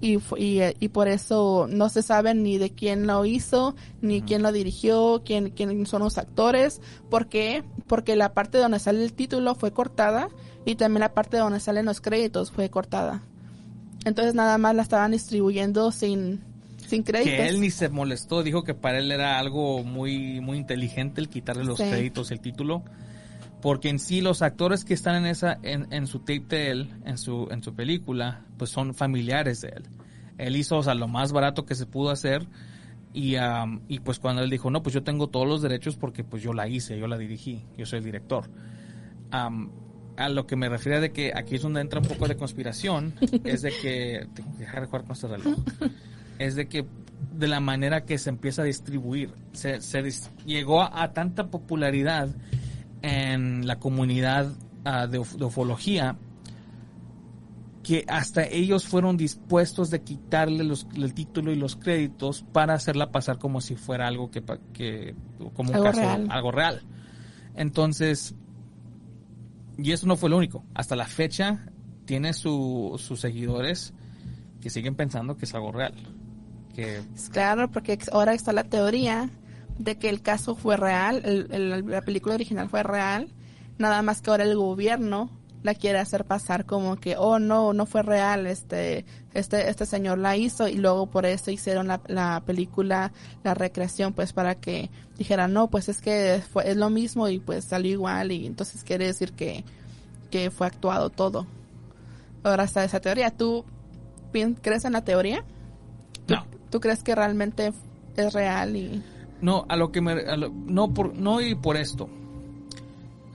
[0.00, 4.42] y, y, y, por eso no se sabe ni de quién lo hizo, ni quién
[4.42, 6.80] lo dirigió, quién, quién son los actores.
[7.08, 7.64] ¿Por qué?
[7.86, 10.28] Porque la parte donde sale el título fue cortada
[10.66, 13.22] y también la parte donde salen los créditos fue cortada.
[14.04, 16.40] Entonces nada más la estaban distribuyendo sin,
[16.86, 17.34] sin créditos.
[17.34, 21.28] Que él ni se molestó, dijo que para él era algo muy, muy inteligente el
[21.28, 22.84] quitarle los créditos, el título.
[23.62, 26.90] Porque en sí los actores que están en esa en, en su tape de él,
[27.04, 29.82] en su en su película, pues son familiares de él.
[30.38, 32.46] Él hizo, o sea, lo más barato que se pudo hacer
[33.14, 36.22] y, um, y pues cuando él dijo, no, pues yo tengo todos los derechos porque
[36.22, 38.44] pues yo la hice, yo la dirigí, yo soy el director.
[39.32, 39.70] Um,
[40.18, 43.14] a lo que me refiero de que aquí es donde entra un poco de conspiración,
[43.44, 45.58] es de que, tengo que dejar de jugar con este reloj,
[46.38, 46.86] es de que
[47.32, 51.48] de la manera que se empieza a distribuir, se, se dis- llegó a, a tanta
[51.48, 52.28] popularidad
[53.02, 54.52] en la comunidad
[54.84, 56.16] ah, de, uf- de ufología
[57.82, 63.12] que hasta ellos fueron dispuestos de quitarle los, el título y los créditos para hacerla
[63.12, 65.14] pasar como si fuera algo que, que
[65.54, 66.26] como un Algo caso, real.
[66.30, 66.82] algo real.
[67.54, 68.34] Entonces,
[69.78, 70.64] y eso no fue lo único.
[70.74, 71.66] Hasta la fecha
[72.06, 73.94] tiene su- sus seguidores
[74.60, 75.94] que siguen pensando que es algo real.
[76.74, 79.30] Que Es Claro, porque ahora está la teoría
[79.78, 83.28] de que el caso fue real, el- el- la película original fue real,
[83.78, 85.30] nada más que ahora el gobierno
[85.62, 90.18] la quiere hacer pasar como que, oh no, no fue real, este, este, este señor
[90.18, 93.12] la hizo y luego por eso hicieron la, la película,
[93.42, 97.40] la recreación, pues para que dijeran, no, pues es que fue, es lo mismo y
[97.40, 99.64] pues salió igual y entonces quiere decir que,
[100.30, 101.46] que fue actuado todo.
[102.44, 103.30] Ahora está esa teoría.
[103.32, 103.64] ¿Tú
[104.62, 105.42] crees en la teoría?
[106.28, 107.72] no, ¿Tú crees que realmente
[108.16, 109.02] es real y
[109.40, 112.08] no, a lo que me, a lo- no por, no y por esto.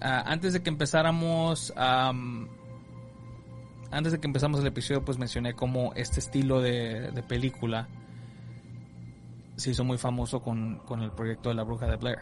[0.01, 2.47] Ah, antes de que empezáramos, am,
[3.91, 7.87] antes de que empezamos el episodio, pues mencioné cómo este estilo de, película
[9.57, 12.19] se hizo muy famoso con, con el proyecto de la bruja de Blair.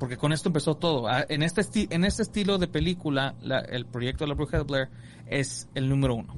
[0.00, 1.06] Porque con esto empezó todo.
[1.08, 1.62] Ah, En este,
[1.94, 4.88] en este estilo de película, la- el proyecto de la bruja de Blair
[5.26, 6.34] es el número uno.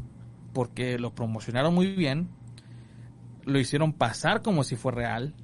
[0.53, 2.29] Porque lo promocionaron muy bien,
[3.45, 5.35] lo hicieron pasar como si fue real,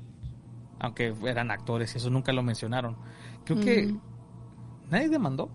[0.79, 2.97] aunque eran actores y eso nunca lo mencionaron.
[3.45, 3.95] Creo que
[4.91, 5.51] nadie demandó.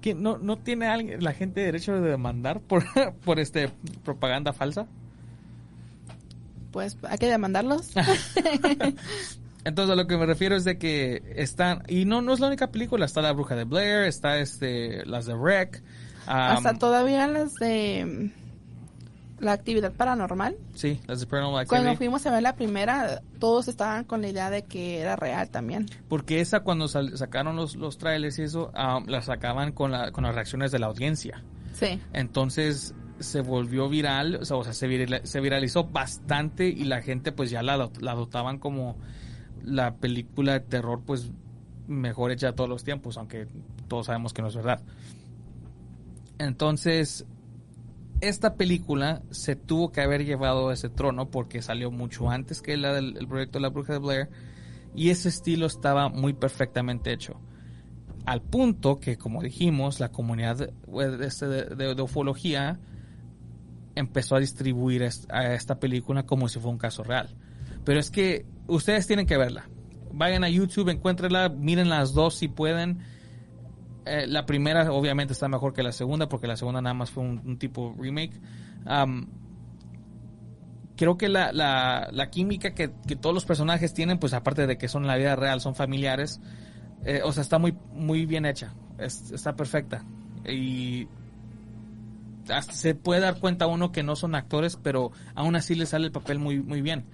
[0.00, 2.84] que no, no tiene alguien, la gente derecho de demandar por,
[3.24, 3.70] por este
[4.04, 4.86] propaganda falsa?
[6.70, 7.90] pues hay que demandarlos?
[9.64, 12.46] Entonces a lo que me refiero es de que están y no no es la
[12.46, 15.82] única película, está la Bruja de Blair, está este las de Rec,
[16.26, 18.30] am, Hasta todavía las de
[19.40, 20.56] la actividad paranormal.
[20.74, 24.50] sí, las de Paranormal Cuando fuimos a ver la primera, todos estaban con la idea
[24.50, 25.86] de que era real también.
[26.08, 30.10] porque esa cuando sal- sacaron los los trailers y eso am, la sacaban con la
[30.12, 31.42] con las reacciones de la audiencia.
[31.74, 32.00] Sí.
[32.12, 37.02] Entonces se volvió viral, o sea, o sea, se, virila- se viralizó bastante y la
[37.02, 38.96] gente pues ya la, la adoptaban como
[39.64, 41.30] la película de terror pues
[41.88, 43.46] mejor hecha de todos los tiempos, aunque
[43.88, 44.80] todos sabemos que no es verdad.
[46.38, 47.24] Entonces,
[48.20, 52.92] esta película se tuvo que haber llevado ese trono porque salió mucho antes que la
[52.92, 54.28] del el proyecto la bruja de Blair
[54.94, 57.40] y ese estilo estaba muy perfectamente hecho
[58.28, 60.70] al punto que, como dijimos, la comunidad
[61.22, 62.78] este de- de- ufología
[63.94, 67.34] empezó a distribuir a esta película como si fuera un caso real.
[67.84, 69.70] Pero es que ustedes tienen que verla.
[70.12, 72.98] Vayan a YouTube, encuéntrenla, miren las dos si pueden.
[74.08, 77.22] Eh, la primera obviamente está mejor que la segunda porque la segunda nada más fue
[77.24, 78.40] un, tipo remake.
[80.96, 84.88] Creo que la, la, química que, que todos los personajes tienen, pues aparte de que
[84.88, 86.40] son en la vida real, son familiares,
[87.04, 88.74] eh, o sea, está muy, muy bien hecha.
[88.98, 90.04] Es- está perfecta.
[90.44, 91.06] Y
[92.72, 96.12] se puede dar cuenta uno que no son actores, pero aún así le sale el
[96.12, 97.04] papel muy, muy bien.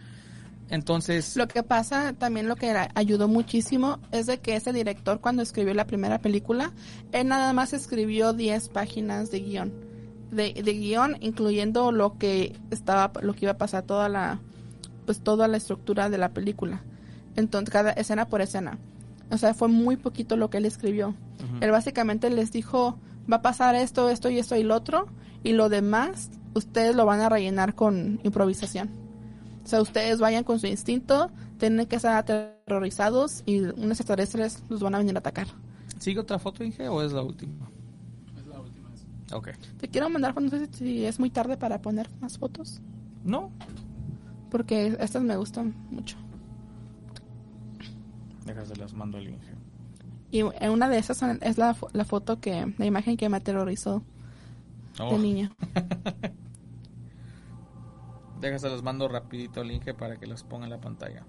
[0.70, 5.42] Entonces, Lo que pasa, también lo que ayudó muchísimo es de que ese director cuando
[5.42, 6.72] escribió la primera película,
[7.12, 9.72] él nada más escribió 10 páginas de guion.
[10.30, 14.40] De, de guion, incluyendo lo que estaba, lo que iba a pasar toda la,
[15.04, 16.82] pues toda la estructura de la película.
[17.36, 18.78] Entonces, cada escena por escena.
[19.30, 21.14] O sea, fue muy poquito lo que él escribió.
[21.60, 22.98] Él básicamente les dijo,
[23.30, 25.06] va a pasar esto, esto y esto y lo otro,
[25.42, 29.03] y lo demás, ustedes lo van a rellenar con improvisación.
[29.64, 34.80] O sea, ustedes vayan con su instinto, tienen que estar aterrorizados y unos extraterrestres los
[34.80, 35.46] van a venir a atacar.
[35.98, 37.70] ¿sigue otra foto, Inge, o es la última?
[38.38, 38.90] Es la última.
[38.92, 39.36] esa.
[39.36, 39.48] Ok.
[39.78, 42.82] Te quiero mandar, no sé si es muy tarde para poner más fotos,
[43.24, 43.50] No,
[44.50, 46.16] porque estas me gustan mucho.
[48.44, 49.54] déjase las mando al Inge.
[50.30, 54.02] Y en una de esas es la, la foto que, la imagen que me aterrorizó
[55.00, 55.50] Oh, de niña.
[58.44, 61.24] déjase las mando rapidito al Inge para que las ponga en la pantalla.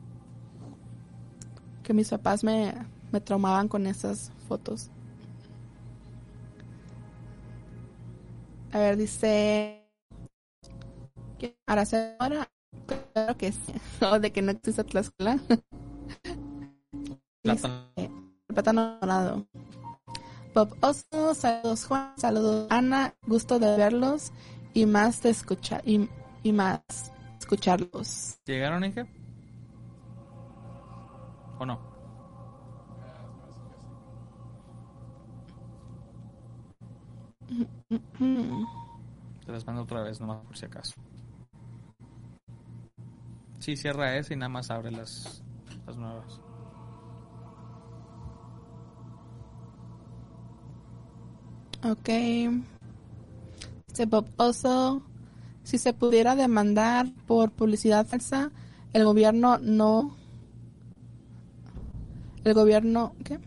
[1.84, 2.74] Que mis papás me,
[3.12, 4.90] me traumaban con esas fotos.
[8.72, 9.88] A ver, dice...
[11.40, 11.58] ¿Qué?
[11.66, 12.50] Araceli ahora?
[13.14, 13.74] Claro que sí.
[14.02, 15.40] O de que no existe Tlaxcala.
[17.42, 17.86] Plátano.
[17.96, 18.12] Dice,
[18.50, 19.46] el plátano dorado.
[20.54, 24.32] Pop Oso, saludos Juan, saludos Ana, gusto de verlos
[24.74, 26.10] y más de escuchar y,
[26.46, 28.38] y más escucharlos.
[28.46, 29.04] ¿Llegaron, Inge?
[31.58, 31.80] ¿O no?
[39.44, 40.94] Te las mando otra vez, nomás por si acaso.
[43.58, 45.42] Sí, cierra ese y nada más abre las,
[45.88, 46.40] las nuevas.
[51.84, 52.10] Ok.
[53.88, 55.02] Dice Bob Oso,
[55.66, 58.52] si se pudiera demandar por publicidad falsa,
[58.94, 60.16] el gobierno no...
[62.44, 63.16] El gobierno...
[63.24, 63.40] ¿Qué?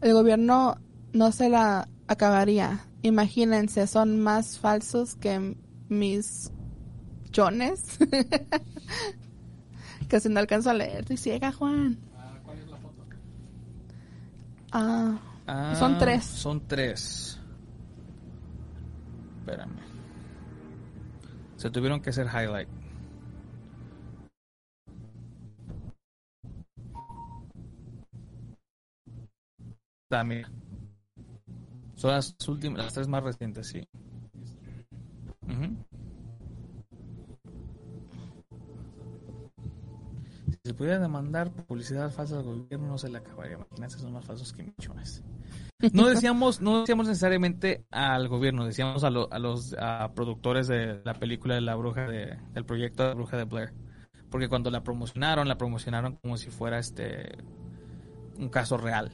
[0.00, 0.78] El gobierno
[1.12, 2.86] no se la acabaría.
[3.02, 5.56] Imagínense, son más falsos que
[5.90, 6.50] mis
[7.36, 7.98] jones.
[10.08, 11.00] Casi no alcanzo a leer.
[11.00, 11.98] Estoy ciega, Juan.
[12.44, 13.04] ¿Cuál es la foto?
[14.72, 16.24] Ah, son tres.
[16.24, 17.38] Son tres.
[19.40, 19.91] Espérame.
[21.62, 22.68] Se tuvieron que hacer highlight.
[30.08, 30.46] También.
[31.94, 33.88] Son las últimas, las tres más recientes, sí.
[40.50, 43.54] Si se pudiera demandar publicidad falsa al gobierno, no se le acabaría.
[43.54, 45.22] Imagínense, son más falsos que millones.
[45.92, 51.14] No decíamos, no decíamos necesariamente al gobierno, decíamos a, a los a productores de la
[51.14, 53.72] película de la bruja de, del proyecto de la bruja de Blair.
[54.30, 57.36] Porque cuando la promocionaron, la promocionaron como si fuera este
[58.38, 59.10] un caso real.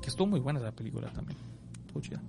[0.00, 1.38] Que estuvo muy buena esa película también.
[1.86, 2.20] Estuvo.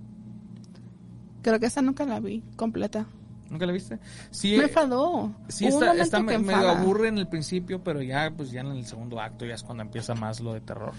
[1.42, 3.06] Creo que esa nunca la vi completa.
[3.50, 3.98] ¿Nunca la viste?
[4.30, 5.34] Sí, Me eh, enfadó.
[5.48, 8.68] Sí, Hubo está, está me- medio aburre en el principio, pero ya, pues ya en
[8.68, 10.92] el segundo acto ya es cuando empieza más lo de terror.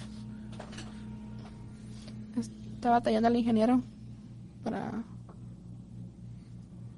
[2.37, 3.81] Está batallando el ingeniero
[4.63, 5.03] para...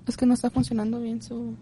[0.07, 1.55] Es que no está funcionando bien su...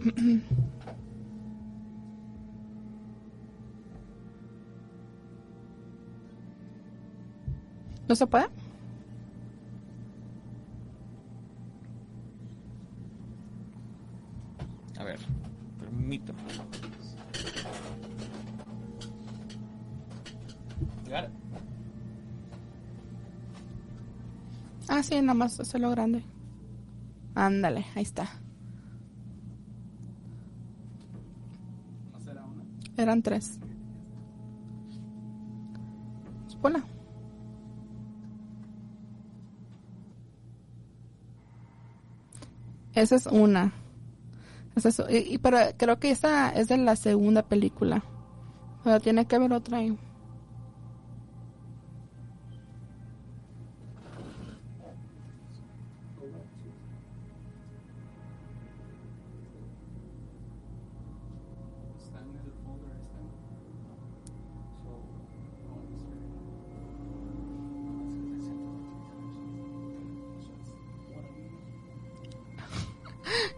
[8.10, 8.46] ¿No se puede?
[14.98, 15.20] A ver,
[15.78, 16.40] permítame.
[21.06, 21.30] It.
[24.88, 26.24] Ah, sí, nada más hacerlo grande.
[27.36, 28.28] Ándale, ahí está.
[32.96, 33.60] Eran tres.
[36.60, 36.74] Pues
[42.94, 43.72] Esa es una.
[44.76, 48.02] Esa es- y, y- pero creo que esa es de la segunda película.
[48.84, 49.96] Pero tiene que haber otra ahí.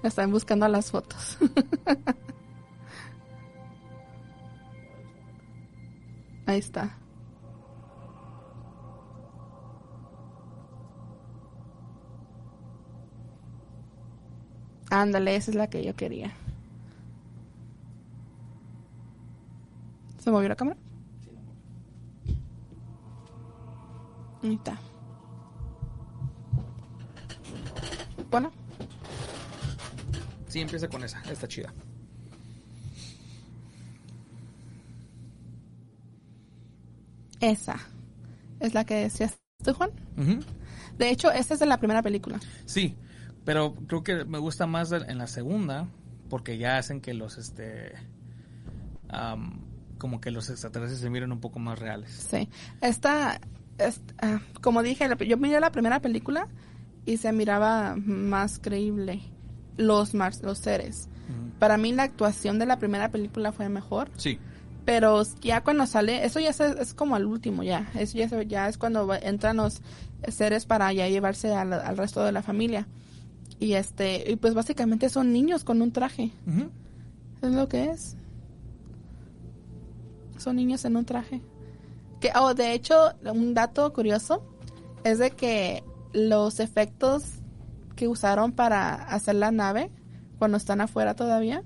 [0.03, 1.39] Están buscando las fotos.
[6.47, 6.99] Ahí está.
[14.91, 16.35] Ándale, esa es la que yo quería.
[20.19, 20.79] ¿Se movió la cámara?
[24.43, 24.79] Ahí está.
[28.31, 28.51] Bueno.
[30.53, 31.73] Sí, empieza con esa, está chida.
[37.41, 37.77] Esa
[38.61, 39.91] es la que decías tú, Juan.
[40.99, 42.39] De hecho, esta es de la primera película.
[42.67, 42.95] Sí,
[43.47, 45.89] pero creo que me gusta más en la segunda
[46.29, 47.95] porque ya hacen que los este
[49.97, 52.27] como que los extraterrestres se miren un poco más reales.
[52.31, 52.51] Sí.
[52.83, 53.41] Esta,
[53.79, 56.49] es- ah, como dije, yo miré la primera película
[57.07, 59.23] y se miraba más creíble
[59.77, 61.09] los, mar- los seres.
[61.59, 64.39] Para mí la actuación de la primera película fue mejor, Sí.
[64.85, 68.47] pero ya cuando sale, eso ya es, es como al último ya, eso ya, se-
[68.47, 69.81] ya es cuando va- entran los
[70.29, 72.87] seres para ya llevarse al, al resto de la familia.
[73.61, 76.33] Y este, y pues básicamente son niños con un traje.
[77.43, 78.17] Es lo que es.
[80.39, 81.41] Son niños en un traje.
[82.21, 84.43] Que, oh, de hecho, un dato curioso
[85.05, 87.23] es de que los efectos
[88.03, 89.89] que usaron para hacer la nave
[90.37, 91.63] cuando están afuera todavía.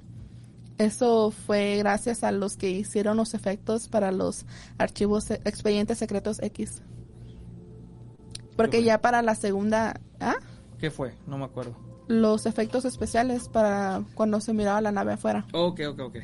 [0.76, 4.45] Eso fue gracias a los que hicieron los efectos para los
[4.76, 6.82] archivos expedientes secretos X.
[8.55, 10.34] Porque ya para la segunda, ¿ah?
[10.78, 11.14] ¿Qué fue?
[11.26, 11.74] No me acuerdo.
[12.07, 15.47] Los efectos especiales para cuando se miraba la nave afuera.
[15.55, 16.16] Ok, ok, ok.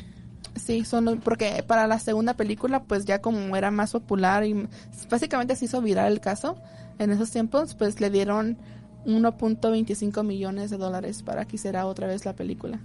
[0.56, 4.68] Sí, son porque para la segunda película, pues ya como era más popular y
[5.08, 6.58] básicamente se hizo viral el caso
[6.98, 8.58] en esos tiempos, pues le dieron
[9.06, 12.80] 1.25 millones de dólares para que hiciera otra vez la película.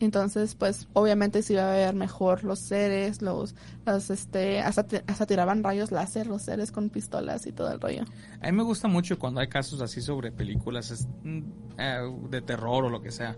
[0.00, 5.26] Entonces, pues obviamente se iba a ver mejor los seres, los, los este, hasta, hasta
[5.26, 8.04] tiraban rayos láser los seres con pistolas y todo el rollo.
[8.40, 11.40] A mí me gusta mucho cuando hay casos así sobre películas mm,
[11.78, 13.36] eh, de terror o lo que sea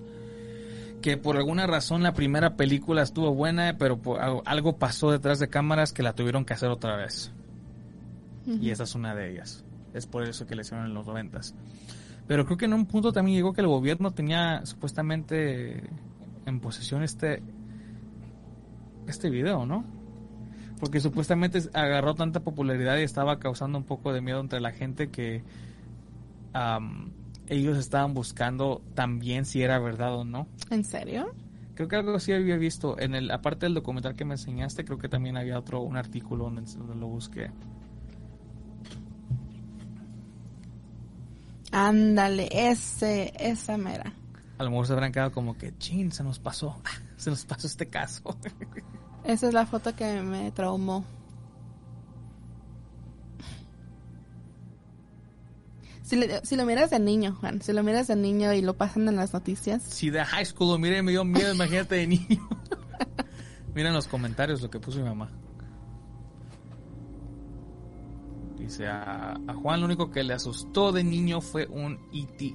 [1.01, 4.01] que por alguna razón la primera película estuvo buena, pero
[4.45, 7.33] algo pasó detrás de cámaras que la tuvieron que hacer otra vez.
[8.47, 9.65] Y esa es una de ellas.
[9.95, 11.55] Es por eso que le hicieron en los noventas.
[12.27, 15.83] Pero creo que en un punto también llegó que el gobierno tenía supuestamente
[16.47, 17.43] en posesión este
[19.09, 19.85] este video, ¿no?
[20.79, 25.11] Porque supuestamente agarró tanta popularidad y estaba causando un poco de miedo entre la gente
[25.11, 25.43] que
[27.49, 30.47] ellos estaban buscando también si era verdad o no.
[30.71, 31.35] ¿En serio?
[31.75, 32.99] Creo que algo así había visto.
[32.99, 36.45] En el, aparte del documental que me enseñaste, creo que también había otro, un artículo
[36.45, 36.63] donde,
[36.95, 37.51] lo busqué.
[41.73, 44.13] Ándale, ese, esa mera.
[44.59, 46.81] A lo mejor se habrán quedado como que, chin, se nos pasó,
[47.17, 48.37] se nos pasó este caso.
[49.25, 51.05] esa es la foto que me traumó.
[56.43, 59.15] Si, lo miras de niño, Juan, si lo miras de niño y lo pasan en
[59.15, 59.81] las noticias.
[59.85, 62.49] Si de high school lo miré me dio miedo, imagínate de niño.
[63.77, 65.31] Mira en los comentarios lo que puso mi mamá.
[68.61, 72.55] Dice, a, a, Juan lo único que le asustó de niño fue un E.T.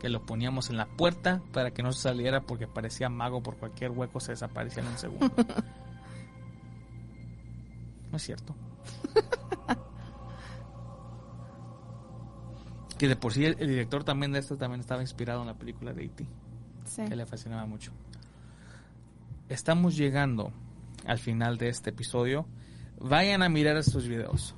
[0.00, 3.56] Que lo poníamos en la puerta para que no se saliera porque parecía mago por
[3.56, 5.30] cualquier hueco se desaparecía en un segundo.
[8.10, 8.54] no es cierto.
[13.00, 15.94] Que de por sí el, director también de esto también estaba inspirado en la película
[15.94, 16.26] de E.T.
[17.08, 17.92] Que le fascinaba mucho.
[19.48, 20.52] Estamos llegando
[21.06, 22.44] al final de este episodio.
[23.00, 24.54] Vayan a mirar estos videos.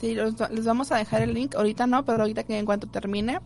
[0.00, 1.54] Sí, les vamos a dejar el link.
[1.54, 3.40] Ahorita no, pero ahorita que en cuanto termine,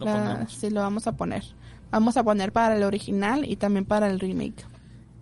[0.00, 1.44] lo sí lo vamos a poner.
[1.90, 4.64] Vamos a poner para el original y también para el remake.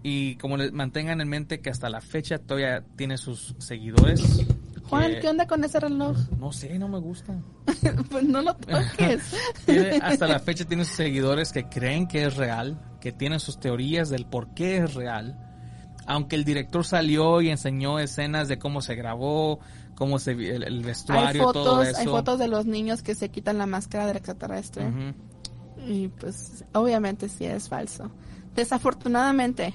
[0.02, 4.46] Y como les mantengan en mente que hasta la fecha todavía tiene sus seguidores,
[4.88, 6.16] Juan, ¿qué onda con ese reloj?
[6.38, 7.34] No sé, no me gusta.
[8.10, 9.34] pues no lo toques.
[10.02, 14.08] hasta la fecha tiene sus seguidores que creen que es real, que tienen sus teorías
[14.08, 15.45] del por qué es real.
[16.06, 19.60] Aunque el director salió y enseñó escenas de cómo se grabó,
[19.96, 21.98] cómo se el, vestuario, todo eso.
[21.98, 25.14] Hay fotos de los niños que se quitan la máscara del extraterrestre.
[25.86, 28.10] Y pues obviamente sí es falso.
[28.54, 29.74] Desafortunadamente,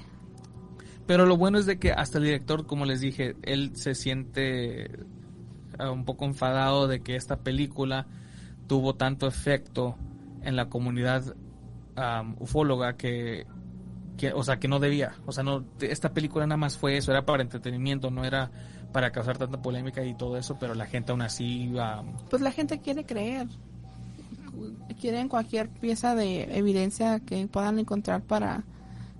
[1.06, 4.84] pero lo bueno es de que hasta el director, como les dije, él se siente
[4.84, 8.06] eh, un poco enfadado de que esta película
[8.66, 9.96] tuvo tanto efecto
[10.42, 11.36] en la comunidad
[12.38, 13.46] ufóloga que,
[14.28, 15.14] o sea, que no debía.
[15.26, 18.50] O sea, no, esta película nada más fue eso, era para entretenimiento, no era
[18.92, 22.04] para causar tanta polémica y todo eso, pero la gente aún así iba...
[22.30, 23.48] Pues la gente quiere creer.
[25.00, 28.64] Quieren cualquier pieza de evidencia que puedan encontrar para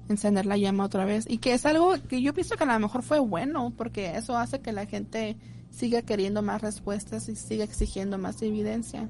[0.08, 1.24] encender la llama otra vez.
[1.28, 4.36] Y que es algo que yo pienso que a lo mejor fue bueno, porque eso
[4.36, 5.36] hace que la gente
[5.70, 9.08] siga queriendo más respuestas y siga exigiendo más evidencia.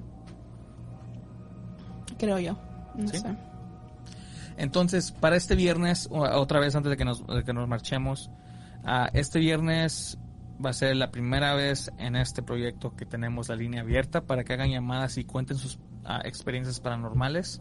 [2.19, 2.57] Creo yo.
[2.95, 3.52] No sé.
[4.63, 8.31] Entonces, para este viernes, otra vez antes de que nos, que nos marchemos,
[8.85, 10.17] uh, este viernes
[10.65, 14.45] va a ser la primera vez en este proyecto que tenemos la línea abierta para
[14.45, 17.61] que hagan llamadas y cuenten sus ah, experiencias paranormales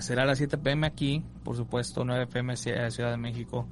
[0.00, 3.68] será a las 7 pm aquí, por supuesto, 9 pm Ciudad de México.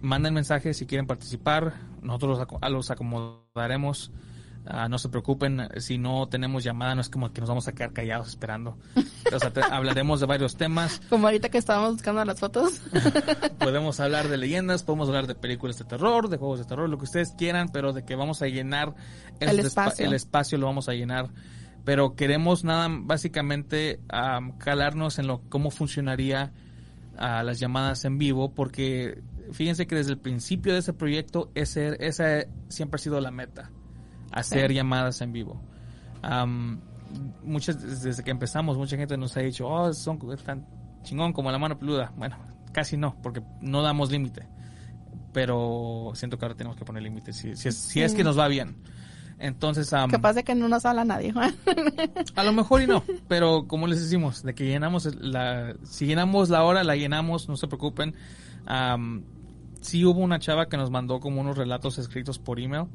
[0.00, 4.12] manden mensajes si quieren participar, nosotros los, acomodaremos.
[4.66, 7.72] Ah, no se preocupen, si no tenemos llamada, no es como que nos vamos a
[7.72, 8.76] quedar callados esperando.
[9.70, 11.00] hablaremos de varios temas.
[11.08, 12.80] Como ahorita que estábamos buscando las fotos.
[13.58, 16.98] podemos hablar de leyendas, podemos hablar de películas de terror, de juegos de terror, lo
[16.98, 18.94] que ustedes quieran, pero de que vamos a llenar
[19.40, 21.30] el espacio, el espacio lo vamos a llenar
[21.88, 23.98] pero queremos nada básicamente
[24.58, 26.52] calarnos en lo cómo funcionaría
[27.16, 32.44] las llamadas en vivo porque fíjense que desde el principio de ese proyecto ese, esa
[32.68, 33.70] siempre ha sido la meta
[34.32, 35.60] hacer llamadas en vivo.
[37.42, 40.66] Muchas desde que empezamos mucha gente nos ha dicho oh son tan
[41.02, 42.36] chingón como la mano peluda bueno
[42.72, 44.46] casi no porque no damos límite.
[45.32, 48.38] Pero siento que ahora tenemos que poner límites si, si, es, si es que nos
[48.38, 48.76] va bien.
[49.38, 51.32] Entonces, am, Capaz de que no nos habla nadie.
[52.34, 56.48] a lo mejor y no, pero como les decimos, de que llenamos la, si llenamos
[56.50, 58.14] la hora, la llenamos, no se preocupen.
[58.66, 59.22] Am,
[59.80, 62.86] sí hubo una chava que nos mandó como unos relatos escritos por email,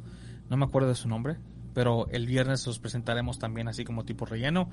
[0.50, 1.38] no me acuerdo de su nombre,
[1.74, 4.70] pero el viernes los presentaremos también así como tipo relleno.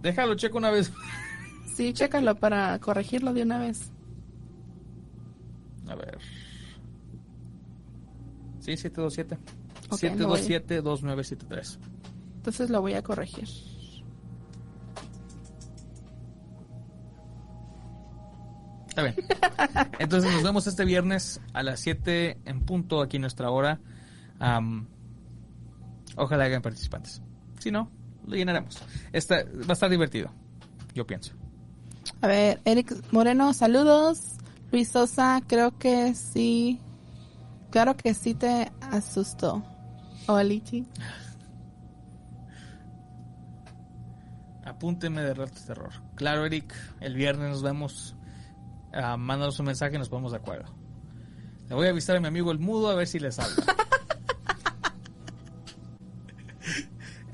[0.02, 0.92] Déjalo, checo una vez.
[1.76, 3.92] Sí, chécalo para corregirlo de una vez.
[5.88, 6.18] A ver.
[8.68, 9.38] Sí, 727.
[9.90, 10.42] Ok, lo voy.
[10.42, 11.78] 727-2973.
[12.36, 13.48] Entonces lo voy a corregir.
[18.90, 19.16] Está bien.
[20.00, 23.80] Entonces nos vemos este viernes a las 7 en punto aquí en nuestra hora.
[26.18, 27.22] Ojalá hagan participantes.
[27.60, 27.90] Si no,
[28.26, 28.80] lo llenaremos.
[29.14, 30.30] Esta, va a estar divertido,
[30.94, 31.32] yo pienso.
[32.20, 34.34] A ver, Eric Moreno, saludos.
[34.74, 36.82] Luis Sosa, creo que sí.
[37.70, 39.64] Claro que sí te asustó.
[40.28, 40.86] O Lichi.
[44.66, 45.94] Apúntenme de de Terror.
[46.16, 48.16] Claro, Eric, el viernes nos vemos.
[48.94, 50.74] Ah, mándanos un mensaje y nos ponemos de acuerdo.
[51.70, 53.56] Le voy a avisar a mi amigo el mudo a ver si les habla.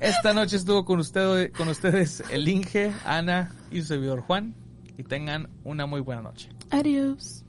[0.00, 4.54] Esta noche estuvo con, usted, con ustedes el Inge, Ana y su servidor Juan.
[4.96, 6.50] Y tengan una muy buena noche.
[6.70, 7.43] Adiós.